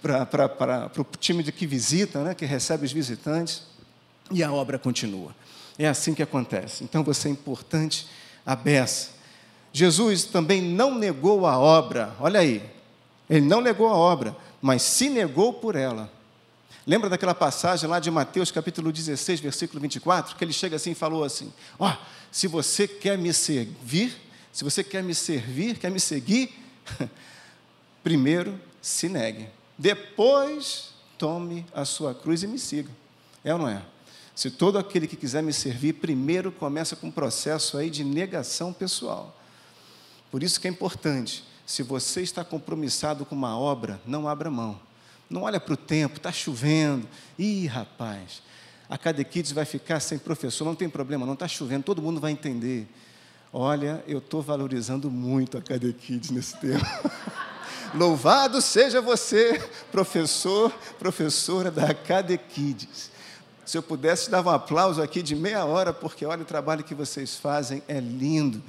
para 0.00 0.90
o 0.98 1.06
time 1.18 1.42
de 1.42 1.50
que 1.52 1.66
visita, 1.66 2.22
né, 2.22 2.34
que 2.34 2.44
recebe 2.44 2.84
os 2.84 2.92
visitantes, 2.92 3.62
e 4.30 4.42
a 4.42 4.52
obra 4.52 4.78
continua. 4.78 5.34
É 5.78 5.88
assim 5.88 6.14
que 6.14 6.22
acontece. 6.22 6.84
Então 6.84 7.02
você 7.02 7.28
é 7.28 7.30
importante 7.30 8.06
a 8.44 8.54
beça. 8.54 9.10
Jesus 9.72 10.24
também 10.24 10.60
não 10.60 10.94
negou 10.94 11.46
a 11.46 11.58
obra, 11.58 12.14
olha 12.20 12.40
aí, 12.40 12.62
ele 13.28 13.46
não 13.46 13.60
negou 13.60 13.88
a 13.88 13.96
obra, 13.96 14.36
mas 14.60 14.82
se 14.82 15.08
negou 15.08 15.52
por 15.52 15.76
ela. 15.76 16.10
Lembra 16.86 17.08
daquela 17.08 17.34
passagem 17.34 17.88
lá 17.88 18.00
de 18.00 18.10
Mateus 18.10 18.50
capítulo 18.50 18.90
16, 18.90 19.40
versículo 19.40 19.80
24, 19.80 20.34
que 20.34 20.42
ele 20.42 20.52
chega 20.52 20.76
assim 20.76 20.90
e 20.90 20.94
falou 20.94 21.22
assim: 21.22 21.52
Ó, 21.78 21.88
oh, 21.88 21.96
se 22.32 22.48
você 22.48 22.88
quer 22.88 23.16
me 23.16 23.32
servir, 23.32 24.16
se 24.52 24.64
você 24.64 24.82
quer 24.82 25.02
me 25.02 25.14
servir, 25.14 25.78
quer 25.78 25.90
me 25.90 26.00
seguir, 26.00 26.52
primeiro 28.02 28.58
se 28.80 29.08
negue, 29.08 29.48
depois 29.78 30.90
tome 31.18 31.66
a 31.74 31.84
sua 31.84 32.14
cruz 32.14 32.42
e 32.42 32.46
me 32.46 32.58
siga. 32.58 32.90
É 33.44 33.52
ou 33.52 33.58
não 33.58 33.68
é? 33.68 33.82
Se 34.34 34.50
todo 34.50 34.78
aquele 34.78 35.06
que 35.06 35.16
quiser 35.16 35.42
me 35.42 35.52
servir, 35.52 35.94
primeiro 35.94 36.50
começa 36.50 36.96
com 36.96 37.08
um 37.08 37.10
processo 37.10 37.76
aí 37.76 37.90
de 37.90 38.02
negação 38.02 38.72
pessoal. 38.72 39.38
Por 40.30 40.42
isso 40.42 40.60
que 40.60 40.66
é 40.66 40.70
importante, 40.70 41.44
se 41.66 41.82
você 41.82 42.22
está 42.22 42.44
compromissado 42.44 43.24
com 43.24 43.34
uma 43.34 43.58
obra, 43.58 44.00
não 44.06 44.28
abra 44.28 44.50
mão. 44.50 44.80
Não 45.28 45.42
olha 45.42 45.60
para 45.60 45.74
o 45.74 45.76
tempo, 45.76 46.16
está 46.16 46.32
chovendo. 46.32 47.06
Ih, 47.38 47.66
rapaz, 47.66 48.42
a 48.88 48.98
Cadequides 48.98 49.52
vai 49.52 49.64
ficar 49.64 50.00
sem 50.00 50.18
professor, 50.18 50.64
não 50.64 50.74
tem 50.74 50.88
problema, 50.88 51.24
não 51.24 51.34
está 51.34 51.46
chovendo, 51.46 51.84
todo 51.84 52.02
mundo 52.02 52.20
vai 52.20 52.32
entender. 52.32 52.88
Olha, 53.52 54.04
eu 54.06 54.18
estou 54.18 54.40
valorizando 54.40 55.10
muito 55.10 55.58
a 55.58 55.60
Cadequides 55.60 56.30
nesse 56.30 56.56
tempo. 56.58 56.84
Louvado 57.92 58.62
seja 58.62 59.00
você, 59.00 59.60
professor, 59.90 60.72
professora 61.00 61.68
da 61.68 61.92
Cadequides. 61.92 63.10
Se 63.66 63.76
eu 63.76 63.82
pudesse 63.82 64.30
dar 64.30 64.46
um 64.46 64.50
aplauso 64.50 65.02
aqui 65.02 65.20
de 65.20 65.34
meia 65.34 65.64
hora, 65.64 65.92
porque 65.92 66.24
olha 66.24 66.42
o 66.42 66.44
trabalho 66.44 66.84
que 66.84 66.94
vocês 66.94 67.36
fazem, 67.36 67.82
é 67.88 67.98
lindo. 67.98 68.62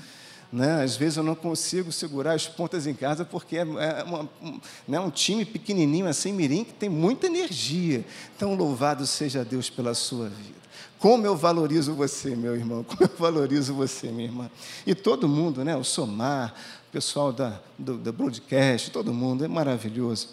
Né? 0.52 0.84
Às 0.84 0.96
vezes 0.96 1.18
eu 1.18 1.24
não 1.24 1.36
consigo 1.36 1.92
segurar 1.92 2.34
as 2.34 2.48
pontas 2.48 2.88
em 2.88 2.96
casa 2.96 3.24
porque 3.24 3.58
é, 3.58 3.62
é 3.62 4.04
uma, 4.04 4.30
um, 4.42 4.60
né, 4.88 5.00
um 5.00 5.12
time 5.12 5.46
pequenininho 5.46 6.08
assim, 6.08 6.34
mirim, 6.34 6.64
que 6.64 6.74
tem 6.74 6.90
muita 6.90 7.28
energia. 7.28 8.04
Então, 8.36 8.56
louvado 8.56 9.06
seja 9.06 9.46
Deus 9.46 9.70
pela 9.70 9.94
sua 9.94 10.28
vida. 10.28 10.61
Como 11.02 11.26
eu 11.26 11.36
valorizo 11.36 11.96
você, 11.96 12.36
meu 12.36 12.56
irmão, 12.56 12.84
como 12.88 13.02
eu 13.02 13.18
valorizo 13.18 13.74
você, 13.74 14.12
minha 14.12 14.28
irmã. 14.28 14.52
E 14.86 14.94
todo 14.94 15.28
mundo, 15.28 15.66
né? 15.66 15.76
o 15.76 15.84
Somar, 15.84 16.54
o 16.88 16.92
pessoal 16.92 17.34
da, 17.34 17.60
do, 17.76 17.98
do 17.98 18.14
broadcast, 18.14 18.92
todo 18.92 19.12
mundo, 19.12 19.44
é 19.44 19.48
maravilhoso. 19.48 20.30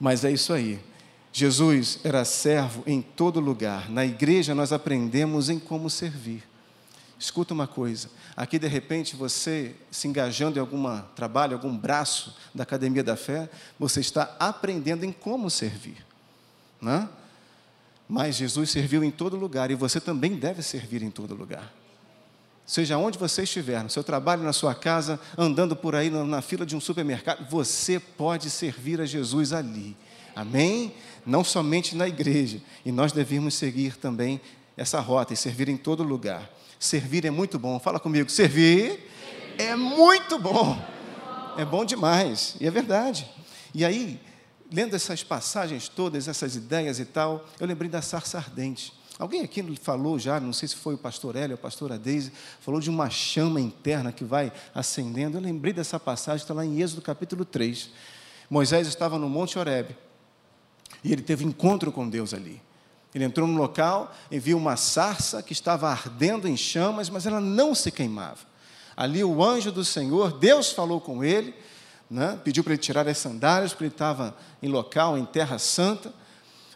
Mas 0.00 0.24
é 0.24 0.32
isso 0.32 0.50
aí. 0.54 0.80
Jesus 1.30 1.98
era 2.02 2.24
servo 2.24 2.82
em 2.86 3.02
todo 3.02 3.38
lugar. 3.38 3.90
Na 3.90 4.06
igreja 4.06 4.54
nós 4.54 4.72
aprendemos 4.72 5.50
em 5.50 5.58
como 5.58 5.90
servir. 5.90 6.42
Escuta 7.18 7.52
uma 7.52 7.66
coisa, 7.66 8.08
aqui 8.34 8.58
de 8.58 8.66
repente 8.66 9.14
você 9.14 9.74
se 9.90 10.08
engajando 10.08 10.58
em 10.58 10.60
algum 10.60 11.00
trabalho, 11.14 11.54
algum 11.54 11.76
braço 11.76 12.34
da 12.54 12.62
academia 12.62 13.04
da 13.04 13.16
fé, 13.16 13.48
você 13.78 14.00
está 14.00 14.34
aprendendo 14.38 15.04
em 15.04 15.12
como 15.12 15.48
servir, 15.50 16.04
né? 16.80 17.08
Mas 18.08 18.36
Jesus 18.36 18.70
serviu 18.70 19.02
em 19.02 19.10
todo 19.10 19.36
lugar 19.36 19.70
e 19.70 19.74
você 19.74 20.00
também 20.00 20.34
deve 20.34 20.62
servir 20.62 21.02
em 21.02 21.10
todo 21.10 21.34
lugar. 21.34 21.72
Seja 22.66 22.96
onde 22.96 23.18
você 23.18 23.42
estiver, 23.42 23.82
no 23.82 23.90
seu 23.90 24.02
trabalho, 24.02 24.42
na 24.42 24.52
sua 24.52 24.74
casa, 24.74 25.20
andando 25.36 25.76
por 25.76 25.94
aí 25.94 26.08
na 26.08 26.40
fila 26.40 26.64
de 26.64 26.74
um 26.74 26.80
supermercado, 26.80 27.48
você 27.50 28.00
pode 28.00 28.48
servir 28.48 29.00
a 29.00 29.06
Jesus 29.06 29.52
ali. 29.52 29.94
Amém? 30.34 30.94
Não 31.26 31.44
somente 31.44 31.94
na 31.94 32.08
igreja. 32.08 32.60
E 32.84 32.90
nós 32.90 33.12
devemos 33.12 33.54
seguir 33.54 33.96
também 33.96 34.40
essa 34.76 34.98
rota 34.98 35.34
e 35.34 35.36
servir 35.36 35.68
em 35.68 35.76
todo 35.76 36.02
lugar. 36.02 36.50
Servir 36.78 37.24
é 37.24 37.30
muito 37.30 37.58
bom. 37.58 37.78
Fala 37.78 38.00
comigo, 38.00 38.30
servir 38.30 39.10
é 39.58 39.76
muito 39.76 40.38
bom. 40.38 40.82
É 41.56 41.64
bom 41.64 41.84
demais. 41.84 42.56
E 42.60 42.66
é 42.66 42.70
verdade. 42.70 43.30
E 43.74 43.84
aí, 43.84 44.20
lendo 44.72 44.94
essas 44.94 45.22
passagens 45.22 45.88
todas, 45.88 46.28
essas 46.28 46.56
ideias 46.56 46.98
e 46.98 47.04
tal, 47.04 47.46
eu 47.58 47.66
lembrei 47.66 47.88
da 47.88 48.02
sarça 48.02 48.38
ardente. 48.38 48.92
Alguém 49.18 49.42
aqui 49.42 49.62
falou 49.80 50.18
já, 50.18 50.40
não 50.40 50.52
sei 50.52 50.68
se 50.68 50.74
foi 50.74 50.94
o 50.94 50.98
pastor 50.98 51.36
Hélio 51.36 51.54
ou 51.54 51.54
a 51.54 51.62
pastora 51.62 51.96
Deise, 51.96 52.32
falou 52.60 52.80
de 52.80 52.90
uma 52.90 53.08
chama 53.08 53.60
interna 53.60 54.10
que 54.10 54.24
vai 54.24 54.52
acendendo. 54.74 55.38
Eu 55.38 55.42
lembrei 55.42 55.72
dessa 55.72 56.00
passagem, 56.00 56.42
está 56.42 56.52
lá 56.52 56.64
em 56.64 56.80
Êxodo 56.80 57.00
capítulo 57.00 57.44
3. 57.44 57.90
Moisés 58.50 58.88
estava 58.88 59.18
no 59.18 59.28
Monte 59.28 59.58
Horebe 59.58 59.96
e 61.02 61.12
ele 61.12 61.22
teve 61.22 61.44
encontro 61.44 61.92
com 61.92 62.08
Deus 62.08 62.34
ali. 62.34 62.60
Ele 63.14 63.24
entrou 63.24 63.46
no 63.46 63.56
local 63.56 64.12
e 64.28 64.40
viu 64.40 64.56
uma 64.56 64.76
sarça 64.76 65.40
que 65.40 65.52
estava 65.52 65.88
ardendo 65.88 66.48
em 66.48 66.56
chamas, 66.56 67.08
mas 67.08 67.24
ela 67.24 67.40
não 67.40 67.72
se 67.72 67.92
queimava. 67.92 68.40
Ali 68.96 69.22
o 69.22 69.44
anjo 69.44 69.70
do 69.70 69.84
Senhor, 69.84 70.36
Deus 70.38 70.72
falou 70.72 71.00
com 71.00 71.22
ele, 71.22 71.54
né? 72.10 72.38
pediu 72.44 72.62
para 72.62 72.72
ele 72.74 72.82
tirar 72.82 73.06
as 73.08 73.18
sandálias, 73.18 73.72
porque 73.72 73.84
ele 73.84 73.92
estava 73.92 74.36
em 74.62 74.68
local, 74.68 75.18
em 75.18 75.24
terra 75.24 75.58
santa, 75.58 76.12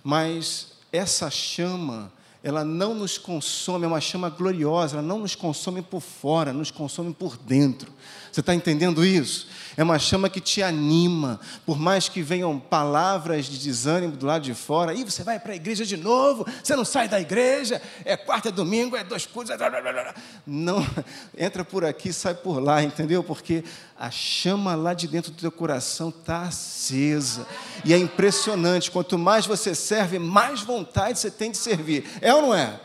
mas 0.02 0.73
essa 0.92 1.30
chama, 1.30 2.12
ela 2.42 2.64
não 2.64 2.95
nos 2.95 3.18
consome, 3.18 3.85
é 3.85 3.88
uma 3.88 4.00
chama 4.00 4.30
gloriosa, 4.30 4.97
ela 4.97 5.07
não 5.07 5.18
nos 5.18 5.35
consome 5.35 5.83
por 5.83 6.00
fora, 6.00 6.52
nos 6.52 6.71
consome 6.71 7.12
por 7.12 7.37
dentro. 7.37 7.92
Você 8.30 8.40
está 8.40 8.54
entendendo 8.54 9.04
isso? 9.04 9.49
É 9.76 9.83
uma 9.83 9.99
chama 9.99 10.28
que 10.28 10.40
te 10.40 10.62
anima, 10.62 11.40
por 11.64 11.78
mais 11.78 12.09
que 12.09 12.23
venham 12.23 12.59
palavras 12.59 13.47
de 13.47 13.59
desânimo 13.59 14.16
do 14.16 14.26
lado 14.26 14.42
de 14.42 14.54
fora. 14.54 14.95
E 14.95 15.02
você 15.02 15.23
vai 15.23 15.38
para 15.38 15.52
a 15.52 15.57
igreja 15.57 15.85
de 15.85 15.97
novo, 15.97 16.47
você 16.62 16.76
não 16.76 16.85
sai 16.85 17.09
da 17.09 17.21
igreja, 17.21 17.80
é 18.04 18.16
quarta, 18.16 18.49
é 18.49 18.52
domingo, 18.52 18.97
é 18.97 19.02
dois 19.02 19.26
cultos. 19.26 19.50
É... 19.50 20.14
Não, 20.47 20.87
entra 21.37 21.64
por 21.64 21.85
aqui, 21.85 22.12
sai 22.12 22.35
por 22.35 22.62
lá, 22.62 22.83
entendeu? 22.83 23.25
Porque 23.25 23.64
a 23.99 24.11
chama 24.11 24.76
lá 24.76 24.95
de 24.95 25.09
dentro 25.09 25.33
do 25.33 25.38
teu 25.40 25.50
coração 25.50 26.11
está 26.11 26.42
acesa. 26.42 27.47
E 27.85 27.92
é 27.92 27.99
impressionante, 27.99 28.90
quanto 28.90 29.18
mais 29.18 29.47
você 29.47 29.75
serve, 29.75 30.18
mais 30.18 30.61
vontade 30.61 31.18
você 31.18 31.30
tem 31.30 31.50
de 31.50 31.57
servir. 31.57 32.04
É 32.21 32.27
ou 32.32 32.42
não 32.42 32.54
é? 32.54 32.80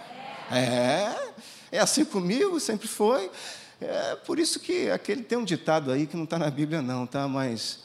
É. 0.51 1.33
É 1.71 1.79
assim 1.79 2.05
comigo, 2.05 2.59
sempre 2.59 2.87
foi. 2.87 3.31
É 3.81 4.15
por 4.17 4.39
isso 4.39 4.59
que 4.59 4.89
aquele 4.89 5.23
tem 5.23 5.37
um 5.37 5.43
ditado 5.43 5.91
aí 5.91 6.05
que 6.05 6.15
não 6.15 6.23
está 6.23 6.37
na 6.37 6.49
Bíblia, 6.49 6.81
não, 6.81 7.05
tá? 7.05 7.27
Mas 7.27 7.79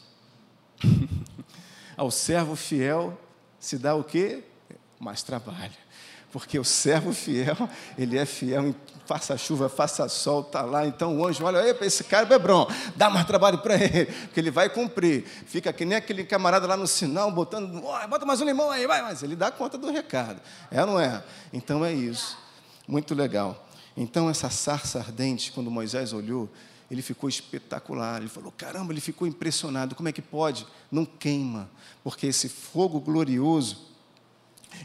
ao 1.97 2.11
servo 2.11 2.55
fiel 2.55 3.19
se 3.59 3.79
dá 3.79 3.95
o 3.95 4.05
quê? 4.05 4.45
Mais 5.01 5.23
trabalho. 5.23 5.73
Porque 6.31 6.59
o 6.59 6.65
servo 6.65 7.13
fiel, 7.13 7.57
ele 7.97 8.19
é 8.19 8.27
fiel 8.27 8.69
em 8.69 8.73
faça 9.09 9.39
chuva, 9.39 9.71
faça 9.71 10.07
sol, 10.07 10.43
está 10.43 10.61
lá. 10.61 10.87
Então 10.87 11.17
o 11.17 11.27
anjo 11.27 11.43
olha, 11.43 11.75
para 11.75 11.87
esse 11.87 12.05
cara, 12.05 12.27
Bebron, 12.27 12.69
dá 12.95 13.09
mais 13.09 13.27
trabalho 13.27 13.57
para 13.57 13.75
ele, 13.83 14.05
porque 14.05 14.39
ele 14.39 14.51
vai 14.51 14.69
cumprir. 14.69 15.25
Fica 15.25 15.73
que 15.73 15.87
nem 15.87 15.97
aquele 15.97 16.25
camarada 16.25 16.67
lá 16.67 16.77
no 16.77 16.87
sinal, 16.87 17.33
botando, 17.33 17.83
oh, 17.83 18.09
bota 18.09 18.27
mais 18.27 18.43
um 18.43 18.45
limão 18.45 18.71
aí, 18.71 18.87
vai, 18.87 19.01
mas 19.01 19.23
ele 19.23 19.35
dá 19.35 19.51
conta 19.51 19.79
do 19.79 19.91
recado. 19.91 20.43
É 20.71 20.83
ou 20.83 20.89
não 20.89 21.01
é? 21.01 21.25
Então 21.55 21.83
é 21.83 21.91
isso. 21.91 22.37
Muito 22.87 23.15
legal. 23.15 23.67
Então, 23.97 24.29
essa 24.29 24.51
sarça 24.51 24.99
ardente, 24.99 25.53
quando 25.53 25.71
Moisés 25.71 26.13
olhou, 26.13 26.49
ele 26.91 27.01
ficou 27.01 27.31
espetacular. 27.31 28.21
Ele 28.21 28.29
falou: 28.29 28.53
caramba, 28.53 28.93
ele 28.93 29.01
ficou 29.01 29.27
impressionado. 29.27 29.95
Como 29.95 30.09
é 30.09 30.13
que 30.13 30.23
pode? 30.23 30.67
Não 30.93 31.07
queima, 31.07 31.69
porque 32.05 32.27
esse 32.27 32.49
fogo 32.49 33.01
glorioso, 33.01 33.88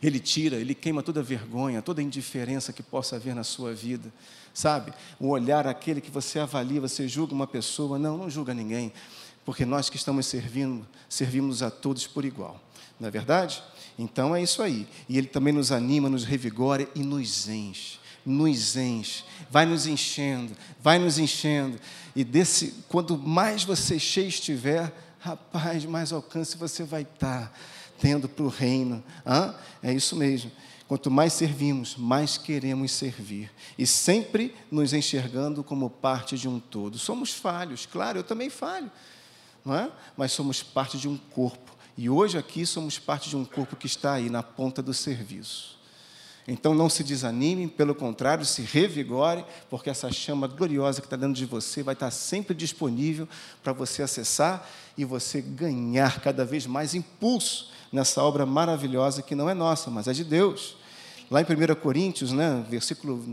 ele 0.02 0.20
tira, 0.20 0.58
ele 0.58 0.74
queima 0.74 1.04
toda 1.04 1.22
vergonha, 1.22 1.82
toda 1.82 2.02
indiferença 2.02 2.74
que 2.74 2.82
possa 2.82 3.16
haver 3.16 3.36
na 3.36 3.44
sua 3.44 3.74
vida. 3.74 4.12
Sabe? 4.54 4.94
O 5.20 5.30
olhar 5.30 5.68
aquele 5.68 6.00
que 6.00 6.12
você 6.12 6.40
avalia, 6.40 6.80
você 6.80 7.08
julga 7.08 7.34
uma 7.34 7.48
pessoa. 7.48 7.98
Não, 7.98 8.18
não 8.18 8.30
julga 8.30 8.54
ninguém, 8.54 8.94
porque 9.46 9.66
nós 9.66 9.90
que 9.90 9.98
estamos 9.98 10.26
servindo, 10.26 10.88
servimos 11.10 11.64
a 11.64 11.72
todos 11.72 12.08
por 12.08 12.24
igual. 12.26 12.62
Não 13.00 13.08
é 13.08 13.12
verdade? 13.12 13.64
Então 13.98 14.36
é 14.36 14.42
isso 14.42 14.62
aí. 14.62 14.88
E 15.10 15.18
ele 15.18 15.28
também 15.28 15.54
nos 15.54 15.72
anima, 15.72 16.10
nos 16.10 16.24
revigora 16.24 16.88
e 16.96 17.00
nos 17.00 17.48
enche 17.48 18.04
nos 18.26 18.78
enche, 18.78 19.24
vai 19.50 19.66
nos 19.66 19.86
enchendo, 19.86 20.56
vai 20.80 20.98
nos 20.98 21.18
enchendo. 21.18 21.78
E 22.16 22.24
desse, 22.24 22.74
quanto 22.88 23.18
mais 23.18 23.64
você 23.64 24.00
cheio 24.00 24.30
estiver, 24.30 24.94
rapaz, 25.20 25.86
mais 25.86 26.12
alcance 26.12 26.58
você 26.58 26.84
vai 26.84 27.02
estar 27.02 27.54
tendo 28.04 28.28
para 28.28 28.44
o 28.44 28.50
reino. 28.50 29.02
Hã? 29.26 29.56
É 29.82 29.94
isso 29.94 30.14
mesmo. 30.18 30.52
Quanto 30.90 31.10
mais 31.10 31.32
servimos, 31.32 31.96
mais 31.96 32.38
queremos 32.38 32.92
servir. 32.92 33.50
E 33.78 33.88
sempre 33.88 34.54
nos 34.70 34.92
enxergando 34.92 35.64
como 35.64 35.90
parte 35.90 36.38
de 36.38 36.50
um 36.50 36.60
todo. 36.60 37.00
Somos 37.00 37.32
falhos, 37.32 37.86
claro, 37.86 38.20
eu 38.20 38.24
também 38.24 38.50
falho. 38.50 38.92
não 39.64 39.74
é? 39.74 39.90
Mas 40.18 40.34
somos 40.34 40.62
parte 40.62 40.98
de 40.98 41.08
um 41.08 41.16
corpo. 41.18 41.72
E 41.98 42.10
hoje 42.10 42.38
aqui 42.38 42.66
somos 42.66 43.00
parte 43.00 43.30
de 43.30 43.38
um 43.38 43.46
corpo 43.46 43.78
que 43.78 43.88
está 43.88 44.16
aí 44.16 44.30
na 44.30 44.44
ponta 44.44 44.82
do 44.82 44.94
serviço. 44.94 45.80
Então 46.46 46.74
não 46.74 46.90
se 46.90 47.06
desanime, 47.06 47.70
pelo 47.70 47.96
contrário, 47.96 48.44
se 48.46 48.64
revigore, 48.64 49.46
porque 49.70 49.90
essa 49.90 50.12
chama 50.12 50.46
gloriosa 50.46 51.00
que 51.00 51.08
está 51.08 51.16
dentro 51.16 51.36
de 51.36 51.46
você 51.46 51.82
vai 51.82 51.94
estar 51.94 52.12
sempre 52.12 52.54
disponível 52.54 53.30
para 53.64 53.72
você 53.72 54.04
acessar 54.04 54.70
e 54.98 55.06
você 55.06 55.40
ganhar 55.40 56.20
cada 56.20 56.44
vez 56.44 56.68
mais 56.68 56.94
impulso 56.94 57.72
nessa 57.94 58.24
obra 58.24 58.44
maravilhosa 58.44 59.22
que 59.22 59.36
não 59.36 59.48
é 59.48 59.54
nossa, 59.54 59.92
mas 59.92 60.08
é 60.08 60.14
de 60.14 60.24
Deus. 60.24 60.76
Lá 61.30 61.40
em 61.42 61.46
1 61.46 61.76
Coríntios, 61.76 62.32
né, 62.32 62.66
versículo 62.68 63.24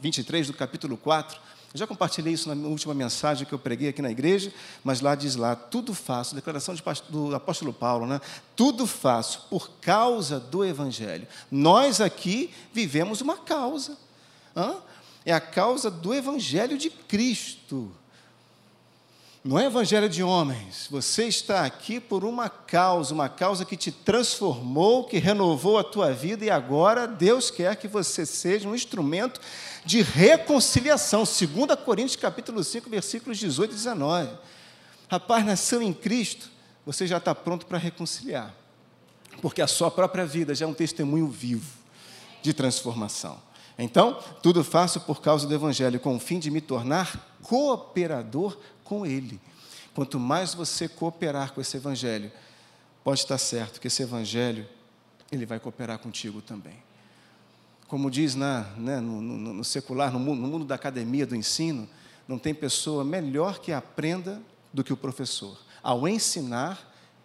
23 0.00 0.46
do 0.46 0.54
capítulo 0.54 0.96
4, 0.96 1.38
eu 1.74 1.78
já 1.78 1.86
compartilhei 1.86 2.32
isso 2.32 2.52
na 2.52 2.66
última 2.66 2.94
mensagem 2.94 3.46
que 3.46 3.52
eu 3.52 3.58
preguei 3.58 3.90
aqui 3.90 4.00
na 4.00 4.10
igreja, 4.10 4.52
mas 4.82 5.02
lá 5.02 5.14
diz 5.14 5.36
lá, 5.36 5.54
tudo 5.54 5.92
faço, 5.92 6.34
declaração 6.34 6.74
de, 6.74 6.82
do 7.10 7.34
apóstolo 7.34 7.72
Paulo, 7.74 8.06
né? 8.06 8.18
Tudo 8.56 8.86
faço 8.86 9.46
por 9.50 9.70
causa 9.80 10.40
do 10.40 10.64
Evangelho. 10.64 11.28
Nós 11.50 12.00
aqui 12.00 12.50
vivemos 12.72 13.20
uma 13.20 13.36
causa. 13.36 13.98
Hã? 14.56 14.76
É 15.26 15.32
a 15.32 15.40
causa 15.40 15.90
do 15.90 16.14
Evangelho 16.14 16.78
de 16.78 16.88
Cristo. 16.88 17.92
Não 19.48 19.58
é 19.58 19.64
evangelho 19.64 20.10
de 20.10 20.22
homens. 20.22 20.88
Você 20.90 21.24
está 21.24 21.64
aqui 21.64 21.98
por 21.98 22.22
uma 22.22 22.50
causa, 22.50 23.14
uma 23.14 23.30
causa 23.30 23.64
que 23.64 23.78
te 23.78 23.90
transformou, 23.90 25.04
que 25.04 25.16
renovou 25.16 25.78
a 25.78 25.82
tua 25.82 26.12
vida 26.12 26.44
e 26.44 26.50
agora 26.50 27.08
Deus 27.08 27.50
quer 27.50 27.74
que 27.76 27.88
você 27.88 28.26
seja 28.26 28.68
um 28.68 28.74
instrumento 28.74 29.40
de 29.86 30.02
reconciliação. 30.02 31.20
2 31.20 31.40
Coríntios 31.82 32.16
capítulo 32.16 32.62
5, 32.62 32.90
versículos 32.90 33.38
18 33.38 33.70
e 33.70 33.74
19. 33.74 34.30
Rapaz, 35.10 35.46
nasceu 35.46 35.80
em 35.80 35.94
Cristo, 35.94 36.50
você 36.84 37.06
já 37.06 37.16
está 37.16 37.34
pronto 37.34 37.64
para 37.64 37.78
reconciliar. 37.78 38.54
Porque 39.40 39.62
a 39.62 39.66
sua 39.66 39.90
própria 39.90 40.26
vida 40.26 40.54
já 40.54 40.66
é 40.66 40.68
um 40.68 40.74
testemunho 40.74 41.26
vivo 41.26 41.72
de 42.42 42.52
transformação. 42.52 43.40
Então, 43.78 44.18
tudo 44.42 44.64
faço 44.64 45.00
por 45.00 45.20
causa 45.20 45.46
do 45.46 45.54
Evangelho, 45.54 46.00
com 46.00 46.16
o 46.16 46.20
fim 46.20 46.38
de 46.38 46.50
me 46.50 46.60
tornar 46.60 47.38
cooperador 47.42 48.58
com 48.82 49.06
Ele. 49.06 49.40
Quanto 49.94 50.18
mais 50.18 50.52
você 50.52 50.88
cooperar 50.88 51.52
com 51.52 51.60
esse 51.60 51.76
Evangelho, 51.76 52.32
pode 53.04 53.20
estar 53.20 53.38
certo 53.38 53.80
que 53.80 53.86
esse 53.86 54.02
Evangelho, 54.02 54.66
ele 55.30 55.46
vai 55.46 55.60
cooperar 55.60 55.98
contigo 55.98 56.42
também 56.42 56.88
como 57.88 58.10
diz 58.10 58.34
na, 58.34 58.64
né, 58.76 59.00
no, 59.00 59.20
no, 59.20 59.54
no, 59.54 59.64
secular, 59.64 60.12
no 60.12 60.20
mundo, 60.20 60.42
no 60.42 60.46
mundo 60.46 60.64
da 60.66 60.74
academia, 60.74 61.26
do 61.26 61.34
ensino, 61.34 61.88
não 62.28 62.38
tem 62.38 62.54
pessoa 62.54 63.02
melhor 63.02 63.58
que 63.58 63.72
aprenda 63.72 64.40
do 64.72 64.84
que 64.84 64.92
o 64.92 64.96
professor. 64.96 65.58
Ao 65.82 66.06
ensinar, 66.06 66.78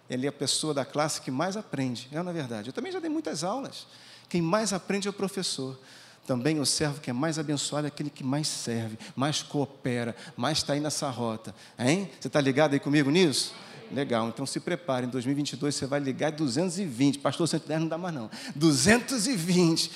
ele 0.10 0.26
é 0.26 0.30
a 0.30 0.34
pessoa 0.34 0.74
da 0.74 0.86
classe 0.86 1.20
que 1.20 1.30
mais 1.30 1.58
aprende. 1.58 2.08
É, 2.14 2.24
na 2.24 2.32
verdade. 2.32 2.70
Eu 2.70 2.74
também 2.74 2.94
já 2.94 3.00
dei 3.00 3.10
muitas 3.10 3.44
aulas. 3.44 3.86
Quem 4.30 4.42
mais 4.42 4.72
aprende 4.72 5.06
é 5.06 5.12
o 5.12 5.14
professor. 5.14 5.78
Também 6.26 6.60
o 6.60 6.66
servo 6.66 7.02
que 7.02 7.10
é 7.10 7.14
mais 7.14 7.38
abençoado 7.38 7.86
é 7.86 7.90
aquele 7.90 8.10
que 8.10 8.24
mais 8.24 8.48
serve, 8.48 8.98
mais 9.16 9.44
coopera, 9.44 10.16
mais 10.38 10.60
está 10.60 10.74
aí 10.74 10.80
nessa 10.80 11.10
rota. 11.10 11.54
Hein? 11.78 12.10
Você 12.20 12.28
está 12.28 12.40
ligado 12.40 12.74
aí 12.74 12.80
comigo 12.80 13.12
nisso? 13.12 13.54
Legal, 13.92 14.30
então 14.30 14.46
se 14.46 14.60
prepare, 14.60 15.06
em 15.06 15.10
2022 15.10 15.76
você 15.76 15.86
vai 15.86 16.00
ligar 16.00 16.32
220. 16.32 17.20
Pastor, 17.20 17.48
110 17.48 17.82
não 17.82 17.88
dá 17.88 17.98
mais 17.98 18.16
não. 18.16 18.30
220 18.56 19.92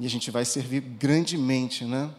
e 0.00 0.06
a 0.06 0.10
gente 0.10 0.30
vai 0.30 0.44
servir 0.44 0.80
grandemente, 0.80 1.84
né? 1.84 2.10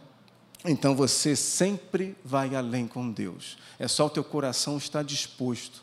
Então 0.64 0.94
você 0.94 1.34
sempre 1.34 2.16
vai 2.24 2.54
além 2.54 2.86
com 2.86 3.10
Deus. 3.10 3.58
É 3.78 3.88
só 3.88 4.06
o 4.06 4.10
teu 4.10 4.22
coração 4.22 4.76
estar 4.78 5.02
disposto. 5.02 5.82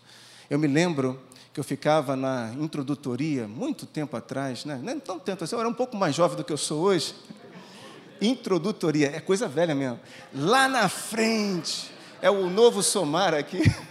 Eu 0.50 0.58
me 0.58 0.68
lembro 0.68 1.22
que 1.54 1.60
eu 1.60 1.64
ficava 1.64 2.16
na 2.16 2.54
introdutoria, 2.60 3.48
muito 3.48 3.86
tempo 3.86 4.16
atrás, 4.16 4.66
né? 4.66 4.80
nem 4.82 5.00
tão 5.00 5.20
tempo 5.20 5.44
assim, 5.44 5.56
eu 5.56 5.60
era 5.60 5.70
um 5.70 5.74
pouco 5.74 5.98
mais 5.98 6.16
jovem 6.16 6.38
do 6.38 6.44
que 6.44 6.54
eu 6.54 6.58
sou 6.58 6.82
hoje. 6.82 7.16
Introdutoria, 8.22 9.16
é 9.16 9.20
coisa 9.20 9.48
velha 9.48 9.74
mesmo. 9.74 10.00
Lá 10.34 10.68
na 10.68 10.90
frente, 10.90 11.90
é 12.22 12.30
o 12.30 12.50
novo 12.50 12.84
somar 12.84 13.34
aqui. 13.34 13.62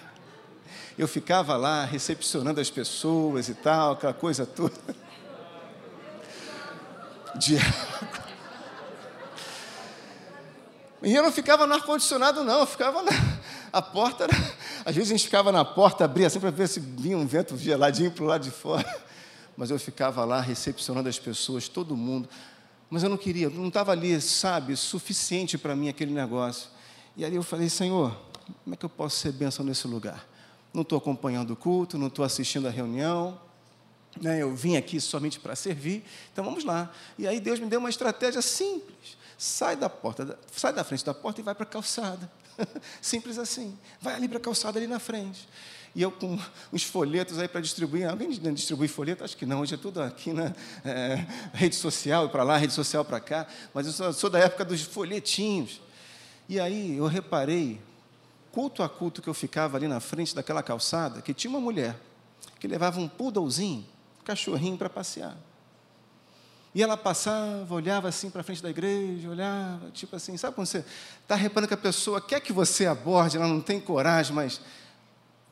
Eu 0.98 1.06
ficava 1.06 1.56
lá 1.56 1.84
recepcionando 1.84 2.60
as 2.60 2.70
pessoas 2.70 3.48
e 3.48 3.54
tal, 3.54 3.92
aquela 3.92 4.12
coisa 4.12 4.44
toda 4.44 4.74
água. 7.30 8.24
E 11.00 11.14
eu 11.14 11.22
não 11.22 11.30
ficava 11.30 11.68
no 11.68 11.74
ar-condicionado, 11.74 12.42
não, 12.42 12.58
eu 12.58 12.66
ficava 12.66 13.00
na 13.02 13.12
a 13.72 13.80
porta. 13.80 14.24
Era, 14.24 14.34
às 14.88 14.96
vezes 14.96 15.12
a 15.12 15.16
gente 15.18 15.26
ficava 15.26 15.52
na 15.52 15.66
porta, 15.66 16.06
abria 16.06 16.28
assim 16.28 16.40
para 16.40 16.50
ver 16.50 16.66
se 16.66 16.80
vinha 16.80 17.18
um 17.18 17.26
vento 17.26 17.58
geladinho 17.58 18.10
para 18.10 18.24
o 18.24 18.26
lado 18.26 18.42
de 18.42 18.50
fora. 18.50 18.88
Mas 19.54 19.70
eu 19.70 19.78
ficava 19.78 20.24
lá 20.24 20.40
recepcionando 20.40 21.10
as 21.10 21.18
pessoas, 21.18 21.68
todo 21.68 21.94
mundo. 21.94 22.26
Mas 22.88 23.02
eu 23.02 23.10
não 23.10 23.18
queria, 23.18 23.50
não 23.50 23.68
estava 23.68 23.92
ali, 23.92 24.18
sabe, 24.18 24.74
suficiente 24.76 25.58
para 25.58 25.76
mim 25.76 25.90
aquele 25.90 26.14
negócio. 26.14 26.70
E 27.18 27.22
ali 27.22 27.36
eu 27.36 27.42
falei, 27.42 27.68
Senhor, 27.68 28.16
como 28.64 28.72
é 28.72 28.76
que 28.78 28.84
eu 28.86 28.88
posso 28.88 29.18
ser 29.18 29.30
bênção 29.32 29.62
nesse 29.62 29.86
lugar? 29.86 30.26
Não 30.72 30.80
estou 30.80 30.96
acompanhando 30.96 31.50
o 31.50 31.56
culto, 31.56 31.98
não 31.98 32.06
estou 32.06 32.24
assistindo 32.24 32.66
a 32.66 32.70
reunião, 32.70 33.38
né, 34.18 34.40
eu 34.40 34.56
vim 34.56 34.74
aqui 34.74 34.98
somente 35.02 35.38
para 35.38 35.54
servir, 35.54 36.02
então 36.32 36.42
vamos 36.42 36.64
lá. 36.64 36.90
E 37.18 37.28
aí 37.28 37.40
Deus 37.40 37.60
me 37.60 37.66
deu 37.66 37.78
uma 37.78 37.90
estratégia 37.90 38.40
simples. 38.40 39.18
Sai 39.36 39.76
da 39.76 39.90
porta, 39.90 40.38
sai 40.50 40.72
da 40.72 40.82
frente 40.82 41.04
da 41.04 41.12
porta 41.12 41.42
e 41.42 41.44
vai 41.44 41.54
para 41.54 41.64
a 41.64 41.66
calçada. 41.66 42.30
Simples 43.00 43.38
assim. 43.38 43.78
Vai 44.00 44.14
ali 44.14 44.28
para 44.28 44.38
a 44.38 44.40
calçada 44.40 44.78
ali 44.78 44.86
na 44.86 44.98
frente. 44.98 45.48
E 45.94 46.02
eu 46.02 46.12
com 46.12 46.38
uns 46.72 46.82
folhetos 46.82 47.38
aí 47.38 47.48
para 47.48 47.60
distribuir. 47.60 48.08
Alguém 48.08 48.30
distribui 48.52 48.88
folheto? 48.88 49.24
Acho 49.24 49.36
que 49.36 49.46
não. 49.46 49.60
Hoje 49.60 49.74
é 49.74 49.76
tudo 49.78 50.02
aqui 50.02 50.32
na 50.32 50.54
é, 50.84 51.26
rede 51.52 51.76
social, 51.76 52.28
para 52.28 52.42
lá, 52.42 52.56
rede 52.56 52.72
social 52.72 53.04
para 53.04 53.20
cá. 53.20 53.46
Mas 53.72 53.86
eu 53.86 53.92
sou, 53.92 54.12
sou 54.12 54.30
da 54.30 54.38
época 54.38 54.64
dos 54.64 54.82
folhetinhos. 54.82 55.80
E 56.48 56.60
aí 56.60 56.96
eu 56.96 57.06
reparei, 57.06 57.80
culto 58.52 58.82
a 58.82 58.88
culto 58.88 59.20
que 59.20 59.28
eu 59.28 59.34
ficava 59.34 59.76
ali 59.76 59.88
na 59.88 60.00
frente 60.00 60.34
daquela 60.34 60.62
calçada, 60.62 61.20
que 61.20 61.34
tinha 61.34 61.50
uma 61.50 61.60
mulher 61.60 61.96
que 62.58 62.66
levava 62.66 63.00
um 63.00 63.08
poodlezinho 63.08 63.86
cachorrinho 64.24 64.76
para 64.76 64.90
passear. 64.90 65.36
E 66.74 66.82
ela 66.82 66.96
passava, 66.96 67.74
olhava 67.74 68.08
assim 68.08 68.30
para 68.30 68.42
frente 68.42 68.62
da 68.62 68.70
igreja, 68.70 69.28
olhava, 69.28 69.90
tipo 69.90 70.14
assim, 70.14 70.36
sabe 70.36 70.54
quando 70.54 70.66
você 70.66 70.84
está 71.22 71.34
reparando 71.34 71.68
que 71.68 71.74
a 71.74 71.78
pessoa 71.78 72.20
quer 72.20 72.40
que 72.40 72.52
você 72.52 72.86
aborde, 72.86 73.36
ela 73.36 73.48
não 73.48 73.60
tem 73.60 73.80
coragem, 73.80 74.34
mas 74.34 74.60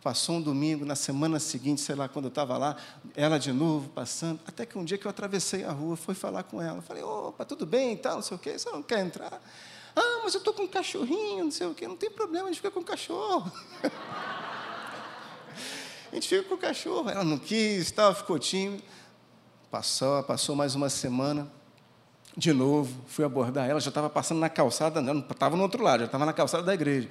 passou 0.02 0.36
um 0.36 0.42
domingo, 0.42 0.84
na 0.84 0.94
semana 0.94 1.40
seguinte, 1.40 1.80
sei 1.80 1.94
lá, 1.96 2.08
quando 2.08 2.26
eu 2.26 2.28
estava 2.28 2.56
lá, 2.56 2.76
ela 3.16 3.38
de 3.38 3.50
novo 3.50 3.88
passando, 3.88 4.38
até 4.46 4.64
que 4.64 4.78
um 4.78 4.84
dia 4.84 4.96
que 4.96 5.06
eu 5.06 5.10
atravessei 5.10 5.64
a 5.64 5.72
rua, 5.72 5.96
fui 5.96 6.14
falar 6.14 6.44
com 6.44 6.62
ela, 6.62 6.80
falei, 6.82 7.02
opa, 7.02 7.44
tudo 7.44 7.66
bem 7.66 7.94
e 7.94 7.96
tal, 7.96 8.16
não 8.16 8.22
sei 8.22 8.36
o 8.36 8.38
quê, 8.38 8.58
você 8.58 8.70
não 8.70 8.82
quer 8.82 9.00
entrar? 9.00 9.42
Ah, 9.96 10.20
mas 10.22 10.34
eu 10.34 10.38
estou 10.38 10.52
com 10.52 10.62
um 10.62 10.68
cachorrinho, 10.68 11.44
não 11.44 11.50
sei 11.50 11.66
o 11.66 11.74
quê, 11.74 11.88
não 11.88 11.96
tem 11.96 12.10
problema, 12.10 12.44
a 12.44 12.52
gente 12.52 12.58
fica 12.58 12.70
com 12.70 12.80
o 12.80 12.84
cachorro. 12.84 13.50
A 16.12 16.14
gente 16.14 16.28
fica 16.28 16.42
com 16.44 16.54
o 16.54 16.58
cachorro. 16.58 17.10
Ela 17.10 17.24
não 17.24 17.36
quis, 17.36 17.90
tal, 17.90 18.14
ficou 18.14 18.38
tímida. 18.38 18.82
Passou, 19.70 20.22
passou 20.22 20.54
mais 20.54 20.74
uma 20.74 20.88
semana. 20.88 21.50
De 22.36 22.52
novo, 22.52 23.02
fui 23.06 23.24
abordar 23.24 23.68
ela, 23.68 23.80
já 23.80 23.88
estava 23.88 24.10
passando 24.10 24.38
na 24.38 24.48
calçada, 24.48 25.00
não 25.00 25.20
estava 25.20 25.56
no 25.56 25.62
outro 25.62 25.82
lado, 25.82 26.00
já 26.00 26.06
estava 26.06 26.26
na 26.26 26.32
calçada 26.32 26.62
da 26.62 26.74
igreja. 26.74 27.08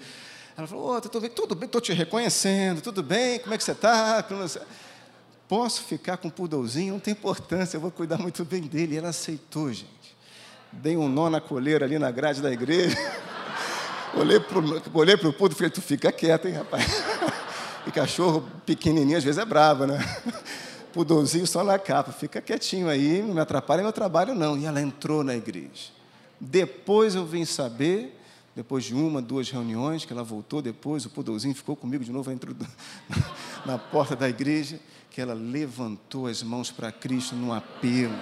Ela 0.56 0.68
falou, 0.68 0.96
oh, 0.96 1.02
tudo 1.02 1.20
bem, 1.20 1.30
tudo 1.30 1.56
bem, 1.56 1.66
estou 1.66 1.82
te 1.82 1.92
reconhecendo, 1.94 2.82
tudo 2.82 3.02
bem, 3.04 3.40
como 3.40 3.54
é 3.54 3.58
que 3.58 3.64
você 3.64 3.72
está? 3.72 4.24
Posso 5.48 5.84
ficar 5.84 6.18
com 6.18 6.28
o 6.28 6.32
pudolzinho? 6.32 6.94
Não 6.94 7.00
tem 7.00 7.12
importância, 7.12 7.78
eu 7.78 7.82
vou 7.82 7.92
cuidar 7.92 8.18
muito 8.18 8.46
bem 8.46 8.62
dele. 8.62 8.96
E 8.96 8.98
ela 8.98 9.10
aceitou, 9.10 9.72
gente. 9.72 10.16
Dei 10.72 10.96
um 10.96 11.08
nó 11.08 11.30
na 11.30 11.42
coleira 11.42 11.86
ali 11.86 12.00
na 12.00 12.10
grade 12.10 12.42
da 12.42 12.52
igreja. 12.52 12.98
olhei 14.16 14.40
para 14.40 14.60
o 15.30 15.34
pudo 15.34 15.54
e 15.54 15.56
falei, 15.56 15.70
tu 15.70 15.82
fica 15.82 16.12
quieto, 16.12 16.48
hein, 16.48 16.54
rapaz? 16.54 16.86
E 17.88 17.92
cachorro 17.92 18.44
pequenininho 18.66 19.16
às 19.16 19.24
vezes 19.24 19.38
é 19.38 19.46
bravo, 19.46 19.86
né? 19.86 20.00
Pudorzinho 20.96 21.46
só 21.46 21.62
na 21.62 21.78
capa, 21.78 22.14
fica 22.14 22.40
quietinho 22.40 22.88
aí, 22.88 23.22
não 23.22 23.34
me 23.34 23.42
atrapalha 23.42 23.84
meu 23.84 23.92
trabalho 23.92 24.34
não. 24.34 24.58
E 24.58 24.66
ela 24.66 24.82
entrou 24.82 25.26
na 25.26 25.36
igreja. 25.36 25.92
Depois 26.40 27.16
eu 27.16 27.26
vim 27.26 27.44
saber, 27.44 28.18
depois 28.56 28.86
de 28.86 28.94
uma, 28.96 29.22
duas 29.22 29.50
reuniões, 29.50 30.06
que 30.06 30.14
ela 30.14 30.24
voltou 30.24 30.62
depois, 30.62 31.06
o 31.06 31.10
pudorzinho 31.10 31.54
ficou 31.54 31.76
comigo 31.76 32.02
de 32.02 32.14
novo, 32.14 32.32
entrou 32.32 32.56
na 33.68 33.78
porta 33.78 34.16
da 34.16 34.30
igreja, 34.30 34.80
que 35.12 35.20
ela 35.20 35.34
levantou 35.34 36.28
as 36.28 36.42
mãos 36.42 36.72
para 36.72 36.94
Cristo 36.94 37.36
num 37.36 37.52
apelo. 37.52 38.18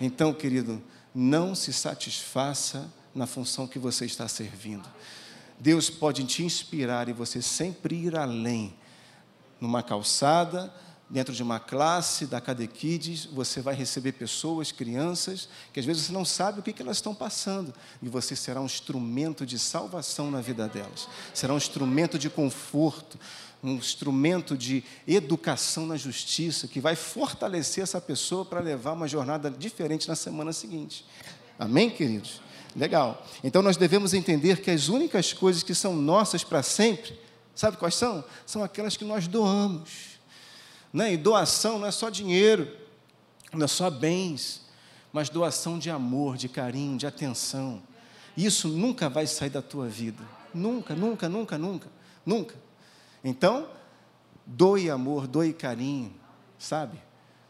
Então, 0.00 0.32
querido, 0.32 0.80
não 1.12 1.52
se 1.52 1.72
satisfaça 1.72 2.88
na 3.12 3.26
função 3.26 3.66
que 3.66 3.76
você 3.76 4.04
está 4.04 4.28
servindo. 4.28 4.88
Deus 5.58 5.90
pode 5.90 6.22
te 6.26 6.44
inspirar 6.44 7.08
e 7.08 7.12
você 7.12 7.42
sempre 7.42 7.96
ir 7.96 8.14
além, 8.14 8.72
numa 9.60 9.82
calçada, 9.82 10.72
dentro 11.10 11.32
de 11.32 11.42
uma 11.42 11.58
classe 11.58 12.26
da 12.26 12.40
Cadequides, 12.40 13.24
você 13.26 13.60
vai 13.60 13.74
receber 13.74 14.12
pessoas, 14.12 14.70
crianças, 14.70 15.48
que 15.72 15.80
às 15.80 15.86
vezes 15.86 16.04
você 16.04 16.12
não 16.12 16.24
sabe 16.24 16.60
o 16.60 16.62
que, 16.62 16.80
elas 16.82 16.98
estão 16.98 17.14
passando, 17.14 17.72
e 18.02 18.08
você 18.08 18.36
será 18.36 18.60
um 18.60 18.66
instrumento 18.66 19.46
de 19.46 19.58
salvação 19.58 20.30
na 20.30 20.40
vida 20.40 20.68
delas, 20.68 21.08
será 21.32 21.54
um 21.54 21.56
instrumento 21.56 22.18
de 22.18 22.28
conforto, 22.28 23.18
um 23.62 23.74
instrumento 23.74 24.56
de 24.56 24.84
educação 25.06 25.86
na 25.86 25.96
justiça, 25.96 26.68
que 26.68 26.80
vai 26.80 26.94
fortalecer 26.94 27.82
essa 27.82 28.00
pessoa 28.00 28.44
para 28.44 28.60
levar 28.60 28.92
uma 28.92 29.08
jornada 29.08 29.50
diferente 29.50 30.06
na 30.06 30.14
semana 30.14 30.52
seguinte. 30.52 31.04
Amém, 31.58 31.90
queridos? 31.90 32.40
Legal. 32.76 33.26
Então 33.42 33.62
nós 33.62 33.76
devemos 33.76 34.14
entender 34.14 34.60
que 34.60 34.70
as 34.70 34.88
únicas 34.88 35.32
coisas 35.32 35.62
que 35.64 35.74
são 35.74 35.96
nossas 35.96 36.44
para 36.44 36.62
sempre, 36.62 37.18
sabe 37.54 37.76
quais 37.76 37.96
são? 37.96 38.22
São 38.46 38.62
aquelas 38.62 38.96
que 38.96 39.04
nós 39.04 39.26
doamos. 39.26 40.17
Né? 40.92 41.12
E 41.12 41.16
doação 41.16 41.78
não 41.78 41.86
é 41.86 41.90
só 41.90 42.10
dinheiro, 42.10 42.70
não 43.52 43.64
é 43.64 43.68
só 43.68 43.90
bens, 43.90 44.66
mas 45.12 45.28
doação 45.28 45.78
de 45.78 45.90
amor, 45.90 46.36
de 46.36 46.48
carinho, 46.48 46.96
de 46.98 47.06
atenção. 47.06 47.82
Isso 48.36 48.68
nunca 48.68 49.08
vai 49.08 49.26
sair 49.26 49.50
da 49.50 49.62
tua 49.62 49.88
vida. 49.88 50.22
Nunca, 50.54 50.94
nunca, 50.94 51.28
nunca, 51.28 51.58
nunca, 51.58 51.88
nunca. 52.24 52.54
Então, 53.22 53.68
doe 54.46 54.88
amor, 54.90 55.26
doe 55.26 55.52
carinho, 55.52 56.14
sabe? 56.58 56.98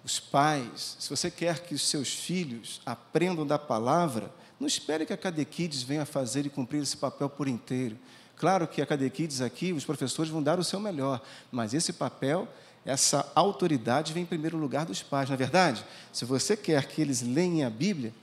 Os 0.05 0.19
pais, 0.19 0.97
se 0.99 1.11
você 1.11 1.31
quer 1.31 1.61
que 1.61 1.75
os 1.75 1.83
seus 1.83 2.09
filhos 2.09 2.81
aprendam 2.87 3.47
da 3.47 3.59
palavra, 3.59 4.33
não 4.59 4.67
espere 4.67 5.05
que 5.05 5.13
a 5.13 5.17
Cadequides 5.17 5.83
venha 5.83 6.05
fazer 6.05 6.47
e 6.47 6.51
cumprir 6.51 6.83
esse 6.83 6.97
papel 6.97 7.29
por 7.29 7.47
inteiro. 7.47 7.99
Claro 8.37 8.67
que 8.67 8.81
a 8.81 8.87
Cadequides 8.87 9.41
aqui, 9.41 9.73
os 9.73 9.85
professores 9.85 10.31
vão 10.31 10.43
dar 10.43 10.59
o 10.59 10.65
seu 10.65 10.81
melhor, 10.81 11.21
mas 11.51 11.75
esse 11.75 11.93
papel 11.93 12.49
essa 12.89 13.31
autoridade 13.35 14.15
vem 14.15 14.23
em 14.23 14.27
primeiro 14.27 14.57
lugar 14.57 14.87
dos 14.87 15.03
pais, 15.03 15.29
não 15.29 15.35
é 15.35 15.37
verdade? 15.37 15.85
Se 16.11 16.25
você 16.25 16.57
quer 16.57 16.87
que 16.87 17.03
eles 17.03 17.21
leiam 17.21 17.67
a 17.67 17.71
Bíblia, 17.71 18.15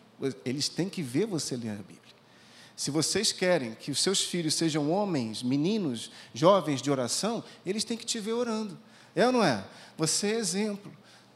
eles 0.44 0.68
têm 0.68 0.90
que 0.90 1.04
ver 1.04 1.28
você 1.28 1.56
ler 1.56 1.70
a 1.70 1.76
Bíblia. 1.76 2.00
Se 2.76 2.90
vocês 2.90 3.32
querem 3.32 3.76
que 3.76 3.92
os 3.92 4.02
seus 4.02 4.24
filhos 4.24 4.56
sejam 4.56 4.90
homens, 4.90 5.44
meninos, 5.44 6.10
jovens 6.34 6.82
de 6.82 6.90
oração, 6.90 7.44
eles 7.64 7.84
têm 7.84 7.96
que 7.96 8.06
te 8.06 8.20
ver 8.20 8.34
orando. 8.34 8.76
É 9.16 9.28
ou 9.28 9.32
não 9.32 9.44
é? 9.44 9.64
Você 9.98 10.28
é 10.28 10.36
exemplo. 10.36 10.92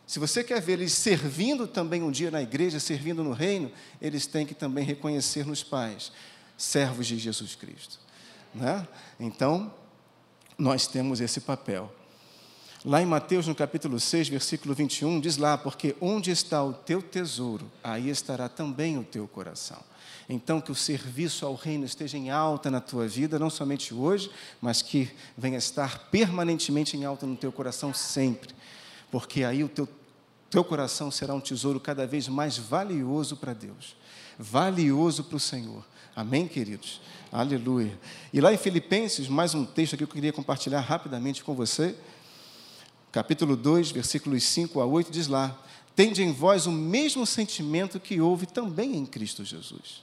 Se 0.07 0.17
você 0.17 0.43
quer 0.43 0.59
ver 0.59 0.73
eles 0.73 0.93
servindo 0.93 1.67
também 1.67 2.01
um 2.01 2.09
dia 2.09 2.31
na 2.31 2.41
igreja, 2.41 2.79
servindo 2.79 3.23
no 3.23 3.31
reino, 3.31 3.71
eles 4.01 4.25
têm 4.25 4.43
que 4.43 4.55
também 4.55 4.83
reconhecer 4.83 5.45
nos 5.45 5.61
pais, 5.61 6.11
servos 6.57 7.05
de 7.05 7.19
Jesus 7.19 7.53
Cristo. 7.53 7.99
Né? 8.55 8.87
Então, 9.19 9.71
nós 10.57 10.87
temos 10.87 11.21
esse 11.21 11.39
papel. 11.39 11.93
Lá 12.85 13.01
em 13.01 13.05
Mateus, 13.05 13.45
no 13.45 13.53
capítulo 13.53 13.99
6, 13.99 14.29
versículo 14.29 14.73
21, 14.73 15.19
diz 15.19 15.35
lá: 15.35 15.57
Porque 15.57 15.97
onde 15.99 16.31
está 16.31 16.63
o 16.63 16.71
teu 16.71 17.01
tesouro, 17.01 17.69
aí 17.83 18.09
estará 18.09 18.47
também 18.47 18.97
o 18.97 19.03
teu 19.03 19.27
coração. 19.27 19.79
Então, 20.29 20.61
que 20.61 20.71
o 20.71 20.75
serviço 20.75 21.45
ao 21.45 21.55
reino 21.55 21.83
esteja 21.83 22.17
em 22.17 22.29
alta 22.29 22.71
na 22.71 22.79
tua 22.79 23.05
vida, 23.05 23.37
não 23.37 23.49
somente 23.49 23.93
hoje, 23.93 24.31
mas 24.61 24.81
que 24.81 25.11
venha 25.37 25.57
estar 25.57 26.07
permanentemente 26.09 26.95
em 26.95 27.03
alta 27.03 27.25
no 27.25 27.35
teu 27.35 27.51
coração 27.51 27.93
sempre. 27.93 28.55
Porque 29.11 29.43
aí 29.43 29.61
o 29.61 29.67
teu, 29.67 29.89
teu 30.49 30.63
coração 30.63 31.11
será 31.11 31.33
um 31.33 31.41
tesouro 31.41 31.81
cada 31.81 32.07
vez 32.07 32.29
mais 32.29 32.57
valioso 32.57 33.35
para 33.35 33.53
Deus, 33.53 33.97
valioso 34.37 35.25
para 35.25 35.35
o 35.35 35.39
Senhor. 35.39 35.85
Amém, 36.15 36.47
queridos? 36.47 37.01
Aleluia. 37.29 37.99
E 38.31 38.39
lá 38.39 38.53
em 38.53 38.57
Filipenses, 38.57 39.27
mais 39.27 39.53
um 39.53 39.65
texto 39.65 39.95
aqui 39.95 40.05
que 40.05 40.11
eu 40.11 40.15
queria 40.15 40.31
compartilhar 40.31 40.79
rapidamente 40.79 41.43
com 41.43 41.53
você 41.53 41.95
capítulo 43.12 43.56
2, 43.56 43.91
versículos 43.91 44.43
5 44.43 44.80
a 44.80 44.86
8, 44.86 45.12
diz 45.12 45.28
lá: 45.28 45.58
Tende 45.95 46.24
em 46.24 46.32
vós 46.32 46.65
o 46.65 46.72
mesmo 46.72 47.26
sentimento 47.26 48.00
que 48.00 48.22
houve 48.22 48.45
também 48.45 48.95
em 48.95 49.06
Cristo 49.06 49.43
Jesus. 49.43 50.02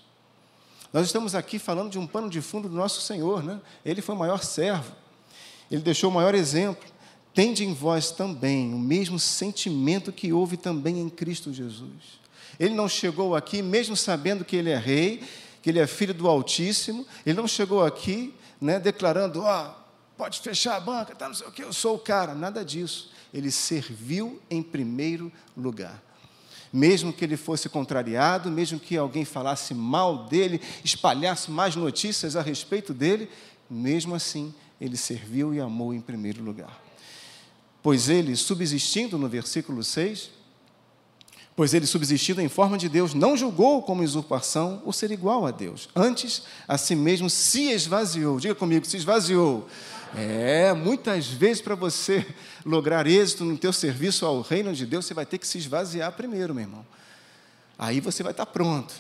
Nós 0.93 1.07
estamos 1.07 1.35
aqui 1.35 1.59
falando 1.59 1.91
de 1.91 1.99
um 1.99 2.07
pano 2.07 2.29
de 2.29 2.41
fundo 2.41 2.69
do 2.69 2.75
nosso 2.75 3.01
Senhor, 3.01 3.43
né? 3.43 3.61
Ele 3.85 4.01
foi 4.01 4.15
o 4.15 4.19
maior 4.19 4.43
servo, 4.43 4.93
ele 5.71 5.83
deixou 5.83 6.11
o 6.11 6.15
maior 6.15 6.35
exemplo. 6.35 6.85
Tende 7.35 7.65
em 7.65 7.75
vós 7.75 8.11
também 8.11 8.73
o 8.73 8.79
mesmo 8.79 9.19
sentimento 9.19 10.11
que 10.11 10.33
houve 10.33 10.57
também 10.57 10.99
em 10.99 11.09
Cristo 11.11 11.53
Jesus. 11.53 12.19
Ele 12.59 12.75
não 12.75 12.89
chegou 12.89 13.37
aqui, 13.37 13.61
mesmo 13.61 13.95
sabendo 13.95 14.43
que 14.43 14.57
ele 14.57 14.71
é 14.71 14.79
rei, 14.79 15.23
que 15.61 15.69
ele 15.69 15.79
é 15.79 15.87
filho 15.87 16.15
do 16.15 16.29
Altíssimo, 16.29 17.07
ele 17.27 17.37
não 17.37 17.47
chegou 17.47 17.85
aqui 17.85 18.33
né, 18.61 18.79
declarando: 18.79 19.43
ó, 19.43 19.67
oh, 19.67 19.86
pode 20.17 20.41
fechar 20.41 20.77
a 20.77 20.81
banca, 20.81 21.15
tá, 21.15 21.29
não 21.29 21.35
sei 21.35 21.47
o 21.47 21.53
que, 21.53 21.63
eu 21.63 21.73
sou 21.73 21.97
o 21.97 21.99
cara. 21.99 22.35
Nada 22.35 22.65
disso. 22.65 23.11
Ele 23.33 23.51
serviu 23.51 24.41
em 24.51 24.63
primeiro 24.63 25.31
lugar. 25.57 26.03
Mesmo 26.73 27.13
que 27.13 27.25
ele 27.25 27.37
fosse 27.37 27.69
contrariado, 27.69 28.51
mesmo 28.51 28.79
que 28.79 28.97
alguém 28.97 29.25
falasse 29.25 29.73
mal 29.75 30.27
dele, 30.27 30.61
espalhasse 30.85 31.51
mais 31.51 31.77
notícias 31.77 32.37
a 32.37 32.43
respeito 32.43 32.93
dele, 32.93 33.31
mesmo 33.69 34.15
assim, 34.15 34.55
ele 34.81 34.97
serviu 34.97 35.55
e 35.55 35.61
amou 35.61 35.95
em 35.95 36.01
primeiro 36.01 36.43
lugar. 36.43 36.83
Pois 37.83 38.09
ele, 38.09 38.35
subsistindo 38.35 39.17
no 39.17 39.29
versículo 39.29 39.83
6, 39.83 40.31
pois 41.55 41.73
ele, 41.73 41.87
subsistindo 41.87 42.41
em 42.41 42.49
forma 42.49 42.77
de 42.77 42.89
Deus, 42.89 43.15
não 43.15 43.37
julgou 43.37 43.83
como 43.83 44.03
usurpação 44.03 44.83
o 44.85 44.93
ser 44.93 45.11
igual 45.11 45.47
a 45.47 45.51
Deus. 45.51 45.89
Antes, 45.95 46.43
a 46.67 46.77
si 46.77 46.95
mesmo 46.95 47.31
se 47.31 47.71
esvaziou. 47.71 48.41
Diga 48.41 48.55
comigo, 48.55 48.85
se 48.85 48.97
esvaziou 48.97 49.69
é, 50.17 50.73
muitas 50.73 51.27
vezes 51.27 51.61
para 51.61 51.75
você 51.75 52.27
lograr 52.65 53.07
êxito 53.07 53.45
no 53.45 53.59
teu 53.59 53.73
serviço 53.73 54.25
ao 54.25 54.41
reino 54.41 54.73
de 54.75 54.87
Deus, 54.87 55.05
você 55.05 55.13
vai 55.13 55.27
ter 55.27 55.37
que 55.37 55.47
se 55.47 55.59
esvaziar 55.59 56.11
primeiro, 56.13 56.55
meu 56.55 56.65
irmão. 56.65 56.87
Aí 57.79 58.01
você 58.01 58.23
vai 58.23 58.33
estar 58.33 58.47
pronto. 58.47 58.95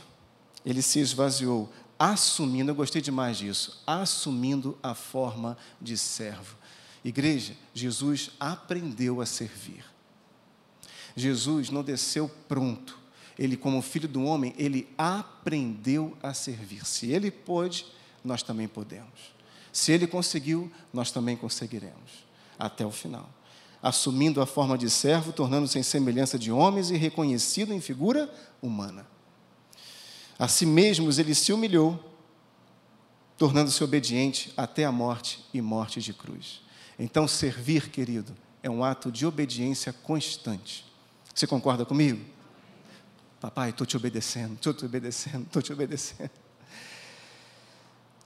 Ele 0.64 0.82
se 0.82 0.98
esvaziou, 0.98 1.72
assumindo, 1.98 2.70
eu 2.70 2.74
gostei 2.74 3.00
demais 3.00 3.38
disso, 3.38 3.82
assumindo 3.86 4.76
a 4.82 4.94
forma 4.94 5.56
de 5.80 5.96
servo. 5.96 6.56
Igreja, 7.02 7.54
Jesus 7.72 8.32
aprendeu 8.38 9.20
a 9.20 9.26
servir. 9.26 9.84
Jesus 11.16 11.70
não 11.70 11.82
desceu 11.82 12.28
pronto. 12.46 12.98
Ele, 13.38 13.56
como 13.56 13.80
filho 13.80 14.08
do 14.08 14.22
homem, 14.24 14.54
ele 14.58 14.88
aprendeu 14.98 16.16
a 16.22 16.34
servir. 16.34 16.84
Se 16.84 17.10
ele 17.10 17.30
pôde, 17.30 17.86
nós 18.22 18.42
também 18.42 18.68
podemos. 18.68 19.35
Se 19.76 19.92
ele 19.92 20.06
conseguiu, 20.06 20.72
nós 20.90 21.10
também 21.10 21.36
conseguiremos, 21.36 22.24
até 22.58 22.86
o 22.86 22.90
final. 22.90 23.28
Assumindo 23.82 24.40
a 24.40 24.46
forma 24.46 24.78
de 24.78 24.88
servo, 24.88 25.34
tornando-se 25.34 25.78
em 25.78 25.82
semelhança 25.82 26.38
de 26.38 26.50
homens 26.50 26.90
e 26.90 26.96
reconhecido 26.96 27.74
em 27.74 27.80
figura 27.82 28.32
humana. 28.62 29.06
A 30.38 30.48
si 30.48 30.64
mesmos 30.64 31.18
ele 31.18 31.34
se 31.34 31.52
humilhou, 31.52 32.02
tornando-se 33.36 33.84
obediente 33.84 34.50
até 34.56 34.86
a 34.86 34.90
morte 34.90 35.44
e 35.52 35.60
morte 35.60 36.00
de 36.00 36.14
cruz. 36.14 36.62
Então, 36.98 37.28
servir, 37.28 37.90
querido, 37.90 38.34
é 38.62 38.70
um 38.70 38.82
ato 38.82 39.12
de 39.12 39.26
obediência 39.26 39.92
constante. 39.92 40.86
Você 41.34 41.46
concorda 41.46 41.84
comigo? 41.84 42.24
Papai, 43.38 43.68
estou 43.68 43.86
te 43.86 43.94
obedecendo, 43.94 44.54
estou 44.54 44.72
te 44.72 44.86
obedecendo, 44.86 45.42
estou 45.42 45.60
te 45.60 45.70
obedecendo. 45.70 46.45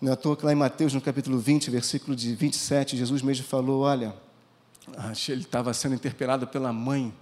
Não 0.01 0.11
é 0.11 0.15
à 0.15 0.17
toa 0.17 0.35
que 0.35 0.47
lá 0.47 0.53
em 0.53 0.57
Mateus, 0.57 0.95
no 0.95 1.01
capítulo 1.01 1.39
20, 1.39 1.71
versículo 1.71 2.17
de 2.17 2.35
27, 2.35 2.97
Jesus 2.97 3.21
mesmo 3.21 3.45
falou: 3.45 3.83
Olha, 3.83 4.15
ele 5.29 5.43
estava 5.43 5.75
sendo 5.75 5.95
interpelado 5.95 6.47
pela 6.47 6.73
mãe 6.73 7.13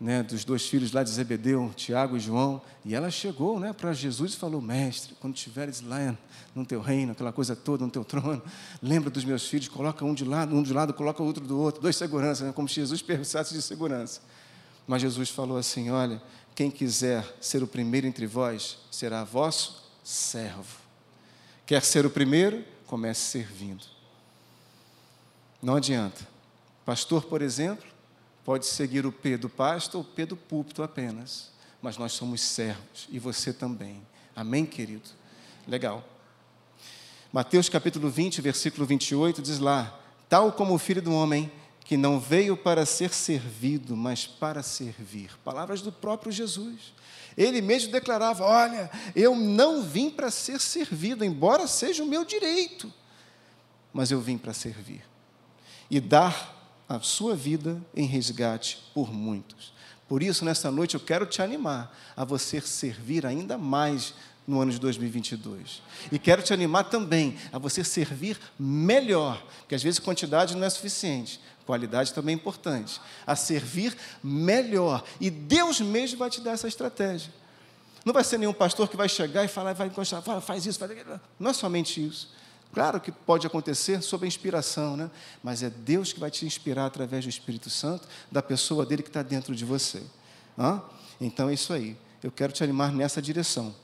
né, 0.00 0.24
dos 0.24 0.44
dois 0.44 0.66
filhos 0.66 0.90
lá 0.90 1.04
de 1.04 1.10
Zebedeu, 1.10 1.72
Tiago 1.76 2.16
e 2.16 2.20
João, 2.20 2.60
e 2.84 2.92
ela 2.92 3.08
chegou 3.08 3.60
né, 3.60 3.72
para 3.72 3.92
Jesus 3.92 4.34
e 4.34 4.36
falou: 4.36 4.60
Mestre, 4.60 5.14
quando 5.20 5.36
estiveres 5.36 5.80
lá 5.80 6.18
no 6.56 6.66
teu 6.66 6.80
reino, 6.80 7.12
aquela 7.12 7.30
coisa 7.30 7.54
toda 7.54 7.84
no 7.84 7.90
teu 7.90 8.04
trono, 8.04 8.42
lembra 8.82 9.10
dos 9.10 9.24
meus 9.24 9.46
filhos, 9.46 9.68
coloca 9.68 10.04
um 10.04 10.12
de 10.12 10.24
lado, 10.24 10.56
um 10.56 10.62
de 10.62 10.72
lado, 10.72 10.92
coloca 10.92 11.22
o 11.22 11.26
outro 11.26 11.44
do 11.44 11.56
outro, 11.56 11.80
dois 11.80 11.94
seguranças, 11.94 12.48
né, 12.48 12.52
como 12.52 12.68
se 12.68 12.74
Jesus 12.74 13.00
precisasse 13.00 13.54
de 13.54 13.62
segurança. 13.62 14.20
Mas 14.88 15.02
Jesus 15.02 15.30
falou 15.30 15.56
assim: 15.56 15.88
Olha, 15.90 16.20
quem 16.56 16.68
quiser 16.68 17.24
ser 17.40 17.62
o 17.62 17.66
primeiro 17.68 18.08
entre 18.08 18.26
vós 18.26 18.78
será 18.90 19.22
vosso 19.22 19.88
servo. 20.02 20.87
Quer 21.68 21.82
ser 21.82 22.06
o 22.06 22.10
primeiro? 22.10 22.64
Comece 22.86 23.20
servindo. 23.20 23.84
Não 25.62 25.76
adianta. 25.76 26.26
Pastor, 26.82 27.26
por 27.26 27.42
exemplo, 27.42 27.86
pode 28.42 28.64
seguir 28.64 29.04
o 29.04 29.12
P 29.12 29.36
do 29.36 29.50
pasto 29.50 29.96
ou 29.96 30.00
o 30.00 30.04
P 30.04 30.24
do 30.24 30.34
púlpito 30.34 30.82
apenas. 30.82 31.50
Mas 31.82 31.98
nós 31.98 32.12
somos 32.12 32.40
servos 32.40 33.06
e 33.10 33.18
você 33.18 33.52
também. 33.52 34.00
Amém, 34.34 34.64
querido? 34.64 35.10
Legal. 35.66 36.02
Mateus 37.30 37.68
capítulo 37.68 38.08
20, 38.08 38.40
versículo 38.40 38.86
28 38.86 39.42
diz 39.42 39.58
lá: 39.58 40.00
Tal 40.26 40.50
como 40.50 40.72
o 40.72 40.78
filho 40.78 41.02
do 41.02 41.12
homem 41.12 41.52
que 41.88 41.96
não 41.96 42.20
veio 42.20 42.54
para 42.54 42.84
ser 42.84 43.14
servido, 43.14 43.96
mas 43.96 44.26
para 44.26 44.62
servir. 44.62 45.30
Palavras 45.42 45.80
do 45.80 45.90
próprio 45.90 46.30
Jesus. 46.30 46.92
Ele 47.34 47.62
mesmo 47.62 47.90
declarava: 47.90 48.44
Olha, 48.44 48.90
eu 49.16 49.34
não 49.34 49.82
vim 49.82 50.10
para 50.10 50.30
ser 50.30 50.60
servido, 50.60 51.24
embora 51.24 51.66
seja 51.66 52.04
o 52.04 52.06
meu 52.06 52.26
direito, 52.26 52.92
mas 53.90 54.10
eu 54.10 54.20
vim 54.20 54.36
para 54.36 54.52
servir 54.52 55.02
e 55.90 55.98
dar 55.98 56.54
a 56.86 57.00
sua 57.00 57.34
vida 57.34 57.82
em 57.96 58.04
resgate 58.04 58.84
por 58.92 59.10
muitos. 59.10 59.72
Por 60.06 60.22
isso, 60.22 60.44
nesta 60.44 60.70
noite, 60.70 60.94
eu 60.94 61.00
quero 61.00 61.24
te 61.24 61.40
animar 61.40 61.96
a 62.14 62.22
você 62.22 62.60
servir 62.60 63.24
ainda 63.24 63.56
mais 63.56 64.12
no 64.46 64.60
ano 64.60 64.72
de 64.72 64.78
2022. 64.78 65.82
E 66.10 66.18
quero 66.18 66.42
te 66.42 66.54
animar 66.54 66.84
também 66.84 67.36
a 67.50 67.58
você 67.58 67.84
servir 67.84 68.38
melhor, 68.58 69.42
porque 69.60 69.74
às 69.74 69.82
vezes 69.82 69.98
quantidade 69.98 70.56
não 70.56 70.66
é 70.66 70.70
suficiente, 70.70 71.38
qualidade 71.68 72.14
também 72.14 72.32
é 72.32 72.36
importante. 72.36 72.98
A 73.26 73.36
servir 73.36 73.94
melhor. 74.24 75.04
E 75.20 75.28
Deus 75.28 75.82
mesmo 75.82 76.18
vai 76.18 76.30
te 76.30 76.40
dar 76.40 76.52
essa 76.52 76.66
estratégia. 76.66 77.30
Não 78.06 78.14
vai 78.14 78.24
ser 78.24 78.38
nenhum 78.38 78.54
pastor 78.54 78.88
que 78.88 78.96
vai 78.96 79.06
chegar 79.06 79.44
e 79.44 79.48
falar, 79.48 79.74
vai 79.74 79.88
encostar, 79.88 80.22
fala, 80.22 80.40
faz 80.40 80.64
isso, 80.64 80.78
faz 80.78 80.90
aquilo. 80.90 81.20
Não 81.38 81.50
é 81.50 81.52
somente 81.52 82.02
isso. 82.02 82.32
Claro 82.72 82.98
que 82.98 83.12
pode 83.12 83.46
acontecer 83.46 84.00
sob 84.02 84.24
a 84.24 84.28
inspiração, 84.28 84.96
né? 84.96 85.10
mas 85.42 85.62
é 85.62 85.68
Deus 85.68 86.10
que 86.10 86.18
vai 86.18 86.30
te 86.30 86.46
inspirar 86.46 86.86
através 86.86 87.24
do 87.24 87.28
Espírito 87.28 87.68
Santo, 87.68 88.08
da 88.32 88.42
pessoa 88.42 88.86
dele 88.86 89.02
que 89.02 89.10
está 89.10 89.22
dentro 89.22 89.54
de 89.54 89.64
você. 89.66 90.02
Hã? 90.58 90.80
Então 91.20 91.50
é 91.50 91.54
isso 91.54 91.70
aí. 91.74 91.98
Eu 92.22 92.32
quero 92.32 92.50
te 92.50 92.64
animar 92.64 92.92
nessa 92.92 93.20
direção, 93.20 93.74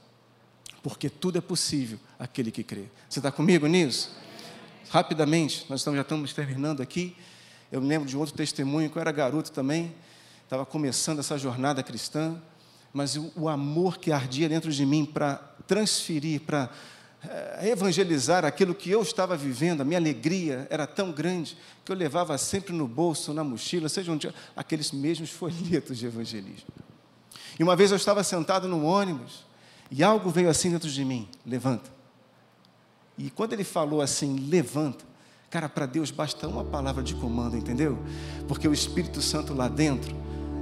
porque 0.83 1.11
tudo 1.11 1.37
é 1.37 1.41
possível 1.43 1.99
aquele 2.19 2.51
que 2.51 2.65
crê. 2.65 2.85
Você 3.09 3.19
está 3.19 3.31
comigo 3.31 3.67
nisso? 3.67 4.11
Rapidamente, 4.89 5.67
nós 5.69 5.83
já 5.83 6.01
estamos 6.01 6.33
terminando 6.33 6.81
aqui. 6.81 7.15
Eu 7.71 7.81
me 7.81 7.89
lembro 7.89 8.09
de 8.09 8.17
outro 8.17 8.35
testemunho, 8.35 8.91
que 8.91 8.97
eu 8.97 9.01
era 9.01 9.13
garoto 9.13 9.51
também, 9.51 9.95
estava 10.43 10.65
começando 10.65 11.19
essa 11.19 11.37
jornada 11.39 11.83
cristã, 11.83 12.41
mas 12.93 13.17
o, 13.17 13.33
o 13.37 13.49
amor 13.49 13.99
que 13.99 14.13
ardia 14.13 14.49
dentro 14.49 14.71
de 14.71 14.87
mim 14.87 15.05
para 15.05 15.37
transferir, 15.67 16.43
para 16.43 16.71
é, 17.29 17.71
evangelizar 17.71 18.45
aquilo 18.45 18.75
que 18.75 18.91
eu 18.91 19.03
estava 19.03 19.37
vivendo, 19.37 19.81
a 19.81 19.85
minha 19.85 19.99
alegria 19.99 20.67
era 20.71 20.87
tão 20.87 21.11
grande 21.11 21.57
que 21.85 21.91
eu 21.91 21.97
levava 21.97 22.37
sempre 22.39 22.73
no 22.73 22.87
bolso, 22.87 23.33
na 23.33 23.43
mochila, 23.43 23.89
seja 23.89 24.13
onde 24.13 24.33
aqueles 24.55 24.93
mesmos 24.93 25.31
folhetos 25.31 25.99
de 25.99 26.07
evangelismo. 26.07 26.69
E 27.59 27.63
uma 27.63 27.75
vez 27.75 27.91
eu 27.91 27.97
estava 27.97 28.23
sentado 28.23 28.69
no 28.69 28.85
ônibus 28.85 29.45
e 29.91 30.03
algo 30.03 30.31
veio 30.31 30.51
assim 30.51 30.71
dentro 30.71 30.91
de 30.91 31.05
mim: 31.05 31.29
levanta. 31.47 31.91
E 33.17 33.31
quando 33.31 33.53
ele 33.53 33.65
falou 33.65 34.01
assim, 34.01 34.49
levanta, 34.49 35.05
cara, 35.55 35.69
para 35.69 35.87
Deus 35.87 36.11
basta 36.11 36.49
uma 36.49 36.65
palavra 36.65 37.01
de 37.01 37.15
comando, 37.15 37.57
entendeu? 37.57 37.97
Porque 38.49 38.67
o 38.67 38.73
Espírito 38.73 39.23
Santo 39.23 39.55
lá 39.55 39.69
dentro 39.69 40.13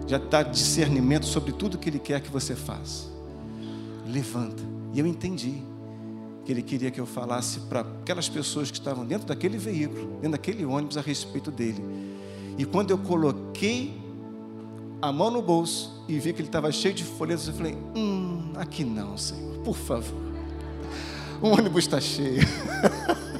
já 0.07 0.18
está 0.18 0.42
discernimento 0.42 1.24
sobre 1.24 1.50
tudo 1.50 1.78
que 1.78 1.88
ele 1.88 1.98
quer 1.98 2.20
que 2.20 2.31
você 2.31 2.55
faça. 2.55 3.07
Levanta. 4.07 4.62
E 4.92 5.00
eu 5.00 5.07
entendi 5.07 5.62
que 6.44 6.52
ele 6.52 6.61
queria 6.61 6.90
que 6.90 7.00
eu 7.00 7.07
falasse 7.07 7.61
para 7.61 7.81
aquelas 7.81 8.28
pessoas 8.28 8.70
que 8.70 8.76
estavam 8.76 9.07
dentro 9.07 9.26
daquele 9.26 9.57
veículo, 9.57 10.16
dentro 10.16 10.33
daquele 10.33 10.62
ônibus, 10.62 10.98
a 10.98 11.00
respeito 11.00 11.50
dele. 11.50 11.83
E 12.59 12.66
quando 12.66 12.90
eu 12.90 12.98
coloquei 12.98 13.98
a 15.00 15.11
mão 15.11 15.31
no 15.31 15.40
bolso 15.40 16.05
e 16.07 16.18
vi 16.18 16.35
que 16.35 16.42
ele 16.42 16.48
estava 16.48 16.70
cheio 16.70 16.92
de 16.92 17.05
folhetos, 17.05 17.48
eu 17.48 17.55
falei: 17.55 17.78
Hum, 17.96 18.52
aqui 18.57 18.85
não, 18.85 19.16
Senhor, 19.16 19.57
por 19.64 19.74
favor. 19.74 20.20
O 21.40 21.48
ônibus 21.48 21.85
está 21.85 21.98
cheio. 21.98 22.42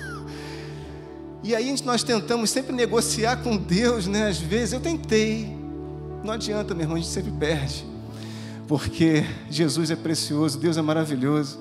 e 1.43 1.55
aí 1.55 1.75
nós 1.85 2.03
tentamos 2.03 2.51
sempre 2.51 2.73
negociar 2.73 3.43
com 3.43 3.57
Deus, 3.57 4.07
né? 4.07 4.29
Às 4.29 4.39
vezes 4.39 4.73
eu 4.73 4.81
tentei, 4.81 5.57
não 6.23 6.33
adianta, 6.33 6.73
meu 6.73 6.85
irmão, 6.85 6.97
a 6.97 7.01
gente 7.01 7.11
sempre 7.11 7.33
perde, 7.33 7.85
porque 8.69 9.25
Jesus 9.51 9.91
é 9.91 9.97
precioso, 9.97 10.59
Deus 10.59 10.77
é 10.77 10.83
maravilhoso. 10.83 11.59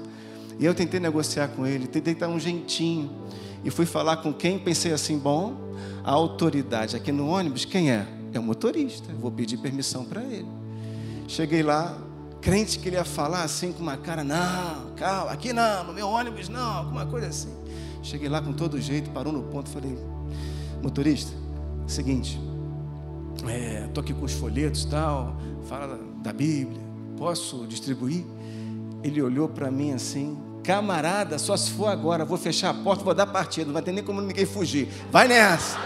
E 0.60 0.66
eu 0.66 0.76
tentei 0.76 1.00
negociar 1.00 1.48
com 1.48 1.66
ele, 1.66 1.88
tentei 1.88 2.14
dar 2.14 2.28
um 2.28 2.40
jeitinho. 2.40 3.10
E 3.64 3.72
fui 3.72 3.88
falar 3.88 4.18
com 4.18 4.32
quem? 4.32 4.60
Pensei 4.60 4.94
assim: 4.94 5.18
bom, 5.18 5.56
a 6.04 6.12
autoridade 6.12 6.96
aqui 6.96 7.12
no 7.12 7.28
ônibus, 7.28 7.66
quem 7.66 7.92
é? 7.92 8.06
É 8.34 8.40
o 8.40 8.44
motorista. 8.44 9.12
Vou 9.20 9.32
pedir 9.32 9.58
permissão 9.58 10.06
para 10.06 10.22
ele. 10.22 10.48
Cheguei 11.28 11.64
lá, 11.64 11.98
crente 12.42 12.78
que 12.78 12.90
ele 12.90 12.96
ia 12.96 13.06
falar 13.06 13.44
assim 13.44 13.72
com 13.72 13.82
uma 13.82 13.98
cara: 13.98 14.24
não, 14.24 14.92
calma, 14.96 15.32
aqui 15.32 15.52
não, 15.52 15.86
no 15.86 15.94
meu 15.94 16.08
ônibus 16.08 16.48
não, 16.50 16.78
alguma 16.78 17.08
coisa 17.08 17.28
assim. 17.28 17.61
Cheguei 18.02 18.30
lá 18.30 18.42
com 18.42 18.54
todo 18.54 18.80
jeito, 18.80 19.10
parou 19.12 19.32
no 19.32 19.44
ponto, 19.44 19.70
falei: 19.70 19.98
motorista, 20.82 21.32
seguinte, 21.88 22.40
é, 23.48 23.88
tô 23.94 24.02
aqui 24.02 24.14
com 24.14 24.26
os 24.26 24.34
folhetos 24.34 24.86
tal, 24.86 25.38
fala 25.68 26.00
da 26.22 26.34
Bíblia, 26.34 26.82
posso 27.18 27.66
distribuir? 27.68 28.26
Ele 29.04 29.22
olhou 29.22 29.48
para 29.50 29.72
mim 29.72 29.94
assim, 29.94 30.38
Camarada, 30.64 31.40
só 31.40 31.58
se 31.58 31.72
for 31.72 31.88
agora, 31.88 32.24
vou 32.24 32.38
fechar 32.38 32.70
a 32.70 32.74
porta, 32.74 33.04
vou 33.04 33.14
dar 33.14 33.26
partida, 33.26 33.66
não 33.66 33.74
vai 33.74 33.82
ter 33.82 33.92
nem 33.92 34.04
como 34.04 34.22
ninguém 34.22 34.46
fugir. 34.46 34.88
Vai 35.12 35.28
nessa. 35.28 35.78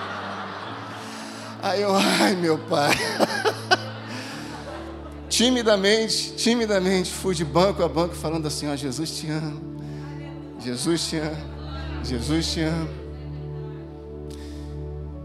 Aí 1.64 1.82
eu, 1.82 1.96
ai 1.96 2.36
meu 2.36 2.58
pai. 2.58 2.94
timidamente, 5.30 6.34
timidamente, 6.36 7.12
fui 7.12 7.34
de 7.34 7.46
banco 7.46 7.84
a 7.84 7.88
banco 7.88 8.16
falando 8.16 8.48
assim: 8.48 8.68
ó, 8.68 8.76
Jesus 8.76 9.12
te 9.18 9.30
ama, 9.30 9.62
Jesus 10.60 11.08
te 11.08 11.18
ama, 11.18 11.55
Jesus 12.06 12.54
te 12.54 12.62
ama. 12.62 12.90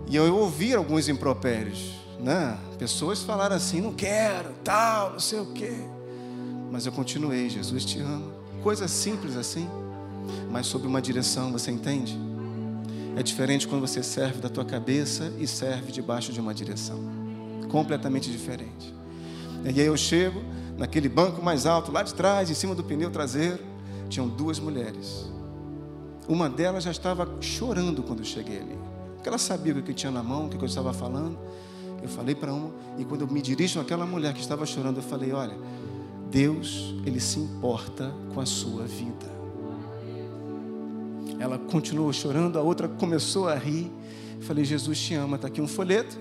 E 0.08 0.16
eu 0.16 0.34
ouvi 0.34 0.74
alguns 0.74 1.08
impropérios, 1.08 1.92
né? 2.18 2.58
Pessoas 2.78 3.22
falaram 3.22 3.54
assim: 3.54 3.80
não 3.80 3.92
quero, 3.92 4.50
tal, 4.64 5.12
não 5.12 5.20
sei 5.20 5.38
o 5.38 5.46
quê. 5.52 5.74
Mas 6.70 6.86
eu 6.86 6.92
continuei: 6.92 7.48
Jesus 7.48 7.84
te 7.84 8.00
ama. 8.00 8.32
Coisas 8.62 8.90
simples 8.90 9.36
assim, 9.36 9.68
mas 10.50 10.66
sob 10.66 10.86
uma 10.86 11.00
direção, 11.00 11.52
você 11.52 11.70
entende? 11.70 12.18
É 13.16 13.22
diferente 13.22 13.68
quando 13.68 13.80
você 13.80 14.02
serve 14.02 14.40
da 14.40 14.48
tua 14.48 14.64
cabeça 14.64 15.32
e 15.38 15.46
serve 15.46 15.92
debaixo 15.92 16.32
de 16.32 16.40
uma 16.40 16.52
direção. 16.52 16.98
Completamente 17.70 18.30
diferente. 18.30 18.94
E 19.64 19.80
aí 19.80 19.86
eu 19.86 19.96
chego 19.96 20.42
naquele 20.76 21.08
banco 21.08 21.42
mais 21.42 21.66
alto, 21.66 21.92
lá 21.92 22.02
de 22.02 22.14
trás, 22.14 22.50
em 22.50 22.54
cima 22.54 22.74
do 22.74 22.82
pneu 22.82 23.10
traseiro, 23.10 23.62
tinham 24.08 24.26
duas 24.26 24.58
mulheres. 24.58 25.29
Uma 26.30 26.48
delas 26.48 26.84
já 26.84 26.92
estava 26.92 27.28
chorando 27.40 28.04
quando 28.04 28.20
eu 28.20 28.24
cheguei 28.24 28.60
ali. 28.60 28.78
Porque 29.16 29.28
ela 29.28 29.36
sabia 29.36 29.74
o 29.74 29.82
que 29.82 29.92
tinha 29.92 30.12
na 30.12 30.22
mão, 30.22 30.46
o 30.46 30.48
que 30.48 30.54
eu 30.54 30.64
estava 30.64 30.92
falando. 30.92 31.36
Eu 32.00 32.08
falei 32.08 32.36
para 32.36 32.54
uma, 32.54 32.70
e 32.96 33.04
quando 33.04 33.22
eu 33.22 33.26
me 33.26 33.42
dirijo 33.42 33.80
àquela 33.80 34.06
mulher 34.06 34.32
que 34.32 34.40
estava 34.40 34.64
chorando, 34.64 34.98
eu 34.98 35.02
falei: 35.02 35.32
Olha, 35.32 35.56
Deus, 36.30 36.94
Ele 37.04 37.18
se 37.18 37.40
importa 37.40 38.14
com 38.32 38.40
a 38.40 38.46
sua 38.46 38.84
vida. 38.84 39.26
Ela 41.40 41.58
continuou 41.58 42.12
chorando, 42.12 42.60
a 42.60 42.62
outra 42.62 42.86
começou 42.86 43.48
a 43.48 43.56
rir. 43.56 43.90
falei, 44.42 44.64
Jesus 44.64 45.00
te 45.00 45.14
ama, 45.14 45.34
está 45.34 45.48
aqui 45.48 45.60
um 45.60 45.66
folheto, 45.66 46.16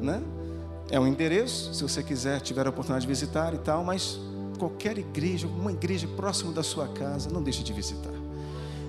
né? 0.00 0.22
É 0.88 1.00
um 1.00 1.06
endereço, 1.06 1.74
se 1.74 1.82
você 1.82 2.00
quiser, 2.00 2.40
tiver 2.42 2.64
a 2.64 2.70
oportunidade 2.70 3.04
de 3.04 3.08
visitar 3.08 3.52
e 3.54 3.58
tal, 3.58 3.82
mas 3.82 4.20
qualquer 4.56 4.98
igreja, 4.98 5.48
uma 5.48 5.72
igreja 5.72 6.06
próximo 6.06 6.52
da 6.52 6.62
sua 6.62 6.86
casa, 6.86 7.28
não 7.28 7.42
deixe 7.42 7.64
de 7.64 7.72
visitar. 7.72 8.21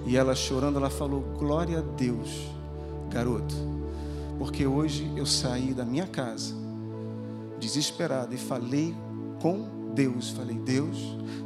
E 0.06 0.18
ela 0.18 0.36
chorando, 0.36 0.78
ela 0.78 0.90
falou: 0.90 1.22
Glória 1.38 1.80
a 1.80 1.82
Deus, 1.82 2.30
garoto, 3.10 3.56
porque 4.38 4.66
hoje 4.66 5.12
eu 5.16 5.26
saí 5.26 5.74
da 5.74 5.86
minha 5.86 6.08
casa, 6.08 6.54
desesperado, 7.60 8.34
e 8.34 8.38
falei 8.38 8.94
com 9.42 9.84
Deus, 9.94 10.30
falei, 10.32 10.58
Deus, 10.58 10.98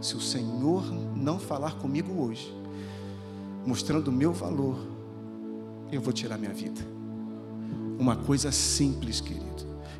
se 0.01 0.15
o 0.15 0.21
Senhor 0.21 0.83
não 1.15 1.37
falar 1.37 1.75
comigo 1.75 2.23
hoje, 2.23 2.55
mostrando 3.65 4.07
o 4.07 4.11
meu 4.11 4.31
valor, 4.31 4.77
eu 5.91 5.99
vou 5.99 6.13
tirar 6.13 6.37
minha 6.37 6.53
vida. 6.53 6.81
Uma 7.99 8.15
coisa 8.15 8.51
simples, 8.51 9.19
querido. 9.19 9.45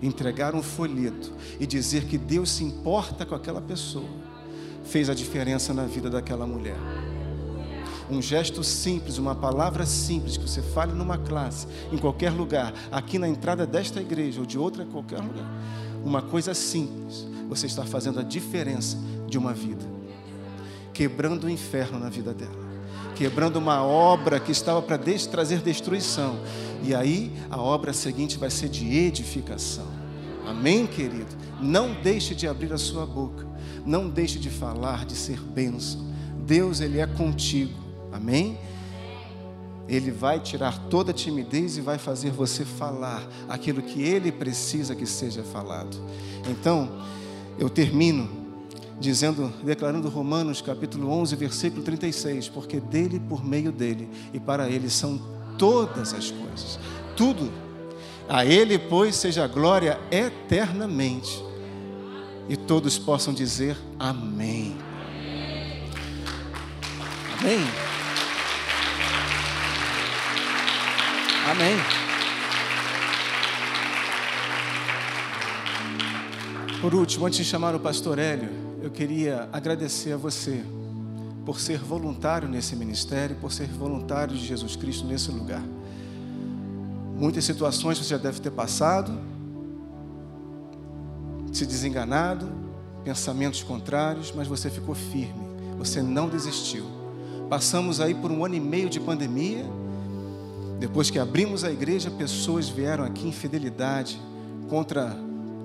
Entregar 0.02 0.54
um 0.56 0.62
folheto 0.62 1.34
e 1.60 1.66
dizer 1.66 2.06
que 2.06 2.18
Deus 2.18 2.52
se 2.52 2.64
importa 2.64 3.26
com 3.26 3.36
aquela 3.36 3.62
pessoa, 3.62 4.08
fez 4.84 5.10
a 5.10 5.14
diferença 5.14 5.74
na 5.74 5.86
vida 5.86 6.10
daquela 6.10 6.46
mulher. 6.46 6.78
Um 8.10 8.22
gesto 8.22 8.64
simples, 8.64 9.18
uma 9.18 9.36
palavra 9.36 9.86
simples 9.86 10.38
que 10.38 10.48
você 10.48 10.62
fale 10.62 10.94
numa 10.94 11.18
classe, 11.18 11.68
em 11.92 11.98
qualquer 11.98 12.32
lugar, 12.32 12.74
aqui 12.90 13.20
na 13.20 13.28
entrada 13.28 13.66
desta 13.66 14.00
igreja 14.00 14.40
ou 14.40 14.46
de 14.46 14.58
outra 14.58 14.86
qualquer 14.86 15.20
lugar. 15.20 15.46
Uma 16.06 16.22
coisa 16.22 16.54
simples 16.54 17.28
você 17.50 17.66
está 17.66 17.84
fazendo 17.84 18.20
a 18.20 18.24
diferença 18.24 18.98
de 19.28 19.38
uma 19.38 19.54
vida, 19.54 19.86
quebrando 20.94 21.46
o 21.46 21.50
inferno 21.50 22.00
na 22.00 22.10
vida 22.10 22.34
dela, 22.34 22.68
quebrando 23.16 23.58
uma 23.58 23.84
obra 23.84 24.40
que 24.40 24.52
estava 24.52 24.82
para 24.82 24.98
trazer 25.30 25.60
destruição, 25.60 26.40
e 26.84 26.96
aí 26.96 27.34
a 27.50 27.60
obra 27.62 27.92
seguinte 27.92 28.38
vai 28.38 28.50
ser 28.50 28.70
de 28.70 28.98
edificação. 28.98 29.88
Amém, 30.46 30.88
querido? 30.88 31.36
Não 31.62 31.94
deixe 32.02 32.34
de 32.34 32.48
abrir 32.48 32.72
a 32.72 32.78
sua 32.78 33.06
boca, 33.06 33.46
não 33.86 34.10
deixe 34.10 34.40
de 34.40 34.50
falar, 34.50 35.06
de 35.06 35.14
ser 35.14 35.42
bênção. 35.42 36.06
Deus, 36.46 36.80
Ele 36.80 37.00
é 37.00 37.08
contigo. 37.08 37.87
Amém? 38.12 38.58
Ele 39.88 40.12
vai 40.12 40.40
tirar 40.40 40.78
toda 40.90 41.12
a 41.12 41.14
timidez 41.14 41.78
e 41.78 41.82
vai 41.82 41.98
fazer 41.98 42.30
você 42.30 42.66
falar 42.66 43.26
aquilo 43.48 43.82
que 43.82 44.02
Ele 44.02 44.32
precisa 44.32 44.96
que 44.96 45.06
seja 45.06 45.44
falado. 45.44 45.98
Então, 46.50 46.90
eu 47.58 47.70
termino 47.70 48.30
dizendo, 49.00 49.54
declarando 49.64 50.10
Romanos 50.10 50.62
capítulo 50.62 51.10
11, 51.12 51.36
versículo 51.36 51.84
36, 51.84 52.50
porque 52.50 52.80
dele, 52.80 53.20
por 53.20 53.46
meio 53.46 53.72
dele 53.72 54.10
e 54.34 54.40
para 54.40 54.70
ele 54.70 54.90
são 54.90 55.20
todas 55.58 56.14
as 56.14 56.32
coisas. 56.32 56.80
Tudo. 57.16 57.52
A 58.30 58.46
Ele, 58.46 58.78
pois, 58.78 59.16
seja 59.16 59.46
a 59.46 59.48
glória 59.48 60.00
eternamente. 60.12 61.44
E 62.50 62.56
todos 62.56 62.98
possam 62.98 63.34
dizer 63.34 63.78
amém. 63.98 64.76
Amém. 67.40 67.97
Amém. 71.50 71.78
Por 76.82 76.94
último, 76.94 77.26
antes 77.26 77.40
de 77.40 77.46
chamar 77.46 77.74
o 77.74 77.80
pastor 77.80 78.20
Hélio, 78.20 78.50
eu 78.82 78.92
queria 78.92 79.48
agradecer 79.54 80.12
a 80.12 80.18
você 80.18 80.62
por 81.46 81.62
ser 81.62 81.80
voluntário 81.80 82.50
nesse 82.50 82.76
ministério, 82.76 83.38
por 83.38 83.54
ser 83.54 83.68
voluntário 83.68 84.36
de 84.36 84.46
Jesus 84.46 84.76
Cristo 84.76 85.06
nesse 85.06 85.32
lugar. 85.32 85.64
Muitas 87.16 87.46
situações 87.46 87.98
você 87.98 88.10
já 88.10 88.18
deve 88.18 88.42
ter 88.42 88.52
passado, 88.52 89.18
se 91.54 91.66
desenganado, 91.66 92.52
pensamentos 93.06 93.64
contrários, 93.64 94.34
mas 94.36 94.50
você 94.50 94.70
ficou 94.70 94.94
firme, 94.94 95.48
você 95.78 96.02
não 96.02 96.28
desistiu. 96.28 96.86
Passamos 97.50 98.02
aí 98.02 98.14
por 98.14 98.32
um 98.32 98.44
ano 98.44 98.56
e 98.56 98.60
meio 98.60 98.90
de 98.90 99.00
pandemia. 99.00 99.66
Depois 100.80 101.10
que 101.10 101.18
abrimos 101.18 101.64
a 101.64 101.72
igreja, 101.72 102.12
pessoas 102.12 102.70
vieram 102.70 103.04
aqui 103.04 103.28
em 103.28 103.32
fidelidade 103.32 104.22
contra 104.70 105.18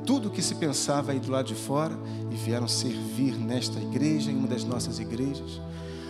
tudo 0.07 0.31
que 0.31 0.43
se 0.43 0.55
pensava 0.55 1.13
aí 1.13 1.21
do 1.21 1.31
lado 1.31 1.47
de 1.47 1.55
fora 1.55 1.97
e 2.31 2.35
vieram 2.35 2.67
servir 2.67 3.37
nesta 3.37 3.79
igreja, 3.79 4.31
em 4.31 4.37
uma 4.37 4.49
das 4.49 4.65
nossas 4.65 4.99
igrejas. 4.99 5.61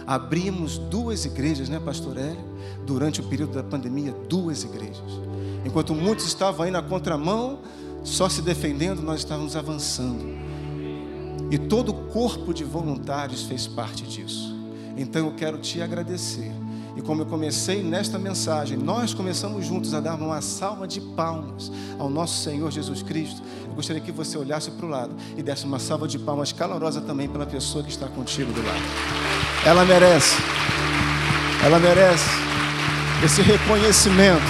Abrimos 0.06 0.78
duas 0.78 1.24
igrejas, 1.24 1.68
né, 1.68 1.80
Pastor 1.80 2.16
Hélio? 2.16 2.52
Durante 2.86 3.20
o 3.20 3.24
período 3.24 3.54
da 3.54 3.62
pandemia, 3.62 4.12
duas 4.28 4.64
igrejas. 4.64 5.20
Enquanto 5.64 5.94
muitos 5.94 6.26
estavam 6.26 6.64
aí 6.64 6.70
na 6.70 6.82
contramão, 6.82 7.60
só 8.02 8.28
se 8.28 8.42
defendendo, 8.42 9.02
nós 9.02 9.20
estávamos 9.20 9.54
avançando. 9.54 10.24
E 11.50 11.58
todo 11.58 11.90
o 11.90 11.94
corpo 12.10 12.52
de 12.52 12.64
voluntários 12.64 13.42
fez 13.42 13.66
parte 13.66 14.04
disso. 14.04 14.56
Então 14.96 15.26
eu 15.26 15.34
quero 15.34 15.58
te 15.58 15.80
agradecer. 15.80 16.50
E 16.94 17.00
como 17.00 17.22
eu 17.22 17.26
comecei 17.26 17.82
nesta 17.82 18.18
mensagem, 18.18 18.76
nós 18.76 19.14
começamos 19.14 19.66
juntos 19.66 19.94
a 19.94 20.00
dar 20.00 20.14
uma 20.14 20.42
salva 20.42 20.86
de 20.86 21.00
palmas 21.00 21.72
ao 21.98 22.10
nosso 22.10 22.42
Senhor 22.42 22.70
Jesus 22.70 23.02
Cristo. 23.02 23.42
Eu 23.66 23.74
gostaria 23.74 24.02
que 24.02 24.12
você 24.12 24.36
olhasse 24.36 24.70
para 24.70 24.84
o 24.84 24.88
lado 24.88 25.14
e 25.36 25.42
desse 25.42 25.64
uma 25.64 25.78
salva 25.78 26.06
de 26.06 26.18
palmas 26.18 26.52
calorosa 26.52 27.00
também 27.00 27.28
pela 27.28 27.46
pessoa 27.46 27.82
que 27.82 27.90
está 27.90 28.08
contigo 28.08 28.52
do 28.52 28.62
lado. 28.62 28.82
Ela 29.64 29.84
merece. 29.84 30.36
Ela 31.64 31.78
merece 31.78 32.28
esse 33.24 33.40
reconhecimento. 33.40 34.42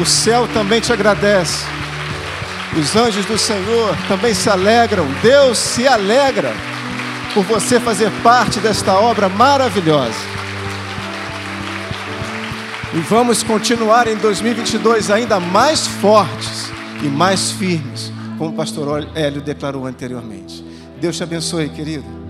O 0.00 0.06
céu 0.06 0.46
também 0.54 0.80
te 0.80 0.92
agradece. 0.92 1.64
Os 2.78 2.94
anjos 2.94 3.26
do 3.26 3.36
Senhor 3.36 3.96
também 4.06 4.34
se 4.34 4.48
alegram. 4.48 5.06
Deus 5.20 5.58
se 5.58 5.86
alegra 5.86 6.52
por 7.34 7.44
você 7.44 7.80
fazer 7.80 8.10
parte 8.22 8.60
desta 8.60 8.94
obra 8.94 9.28
maravilhosa. 9.28 10.31
E 12.94 13.00
vamos 13.00 13.42
continuar 13.42 14.06
em 14.06 14.16
2022 14.16 15.10
ainda 15.10 15.40
mais 15.40 15.86
fortes 15.86 16.70
e 17.02 17.06
mais 17.06 17.50
firmes, 17.50 18.12
como 18.36 18.50
o 18.50 18.52
pastor 18.52 19.08
Hélio 19.14 19.40
declarou 19.40 19.86
anteriormente. 19.86 20.62
Deus 21.00 21.16
te 21.16 21.22
abençoe, 21.22 21.70
querido. 21.70 22.21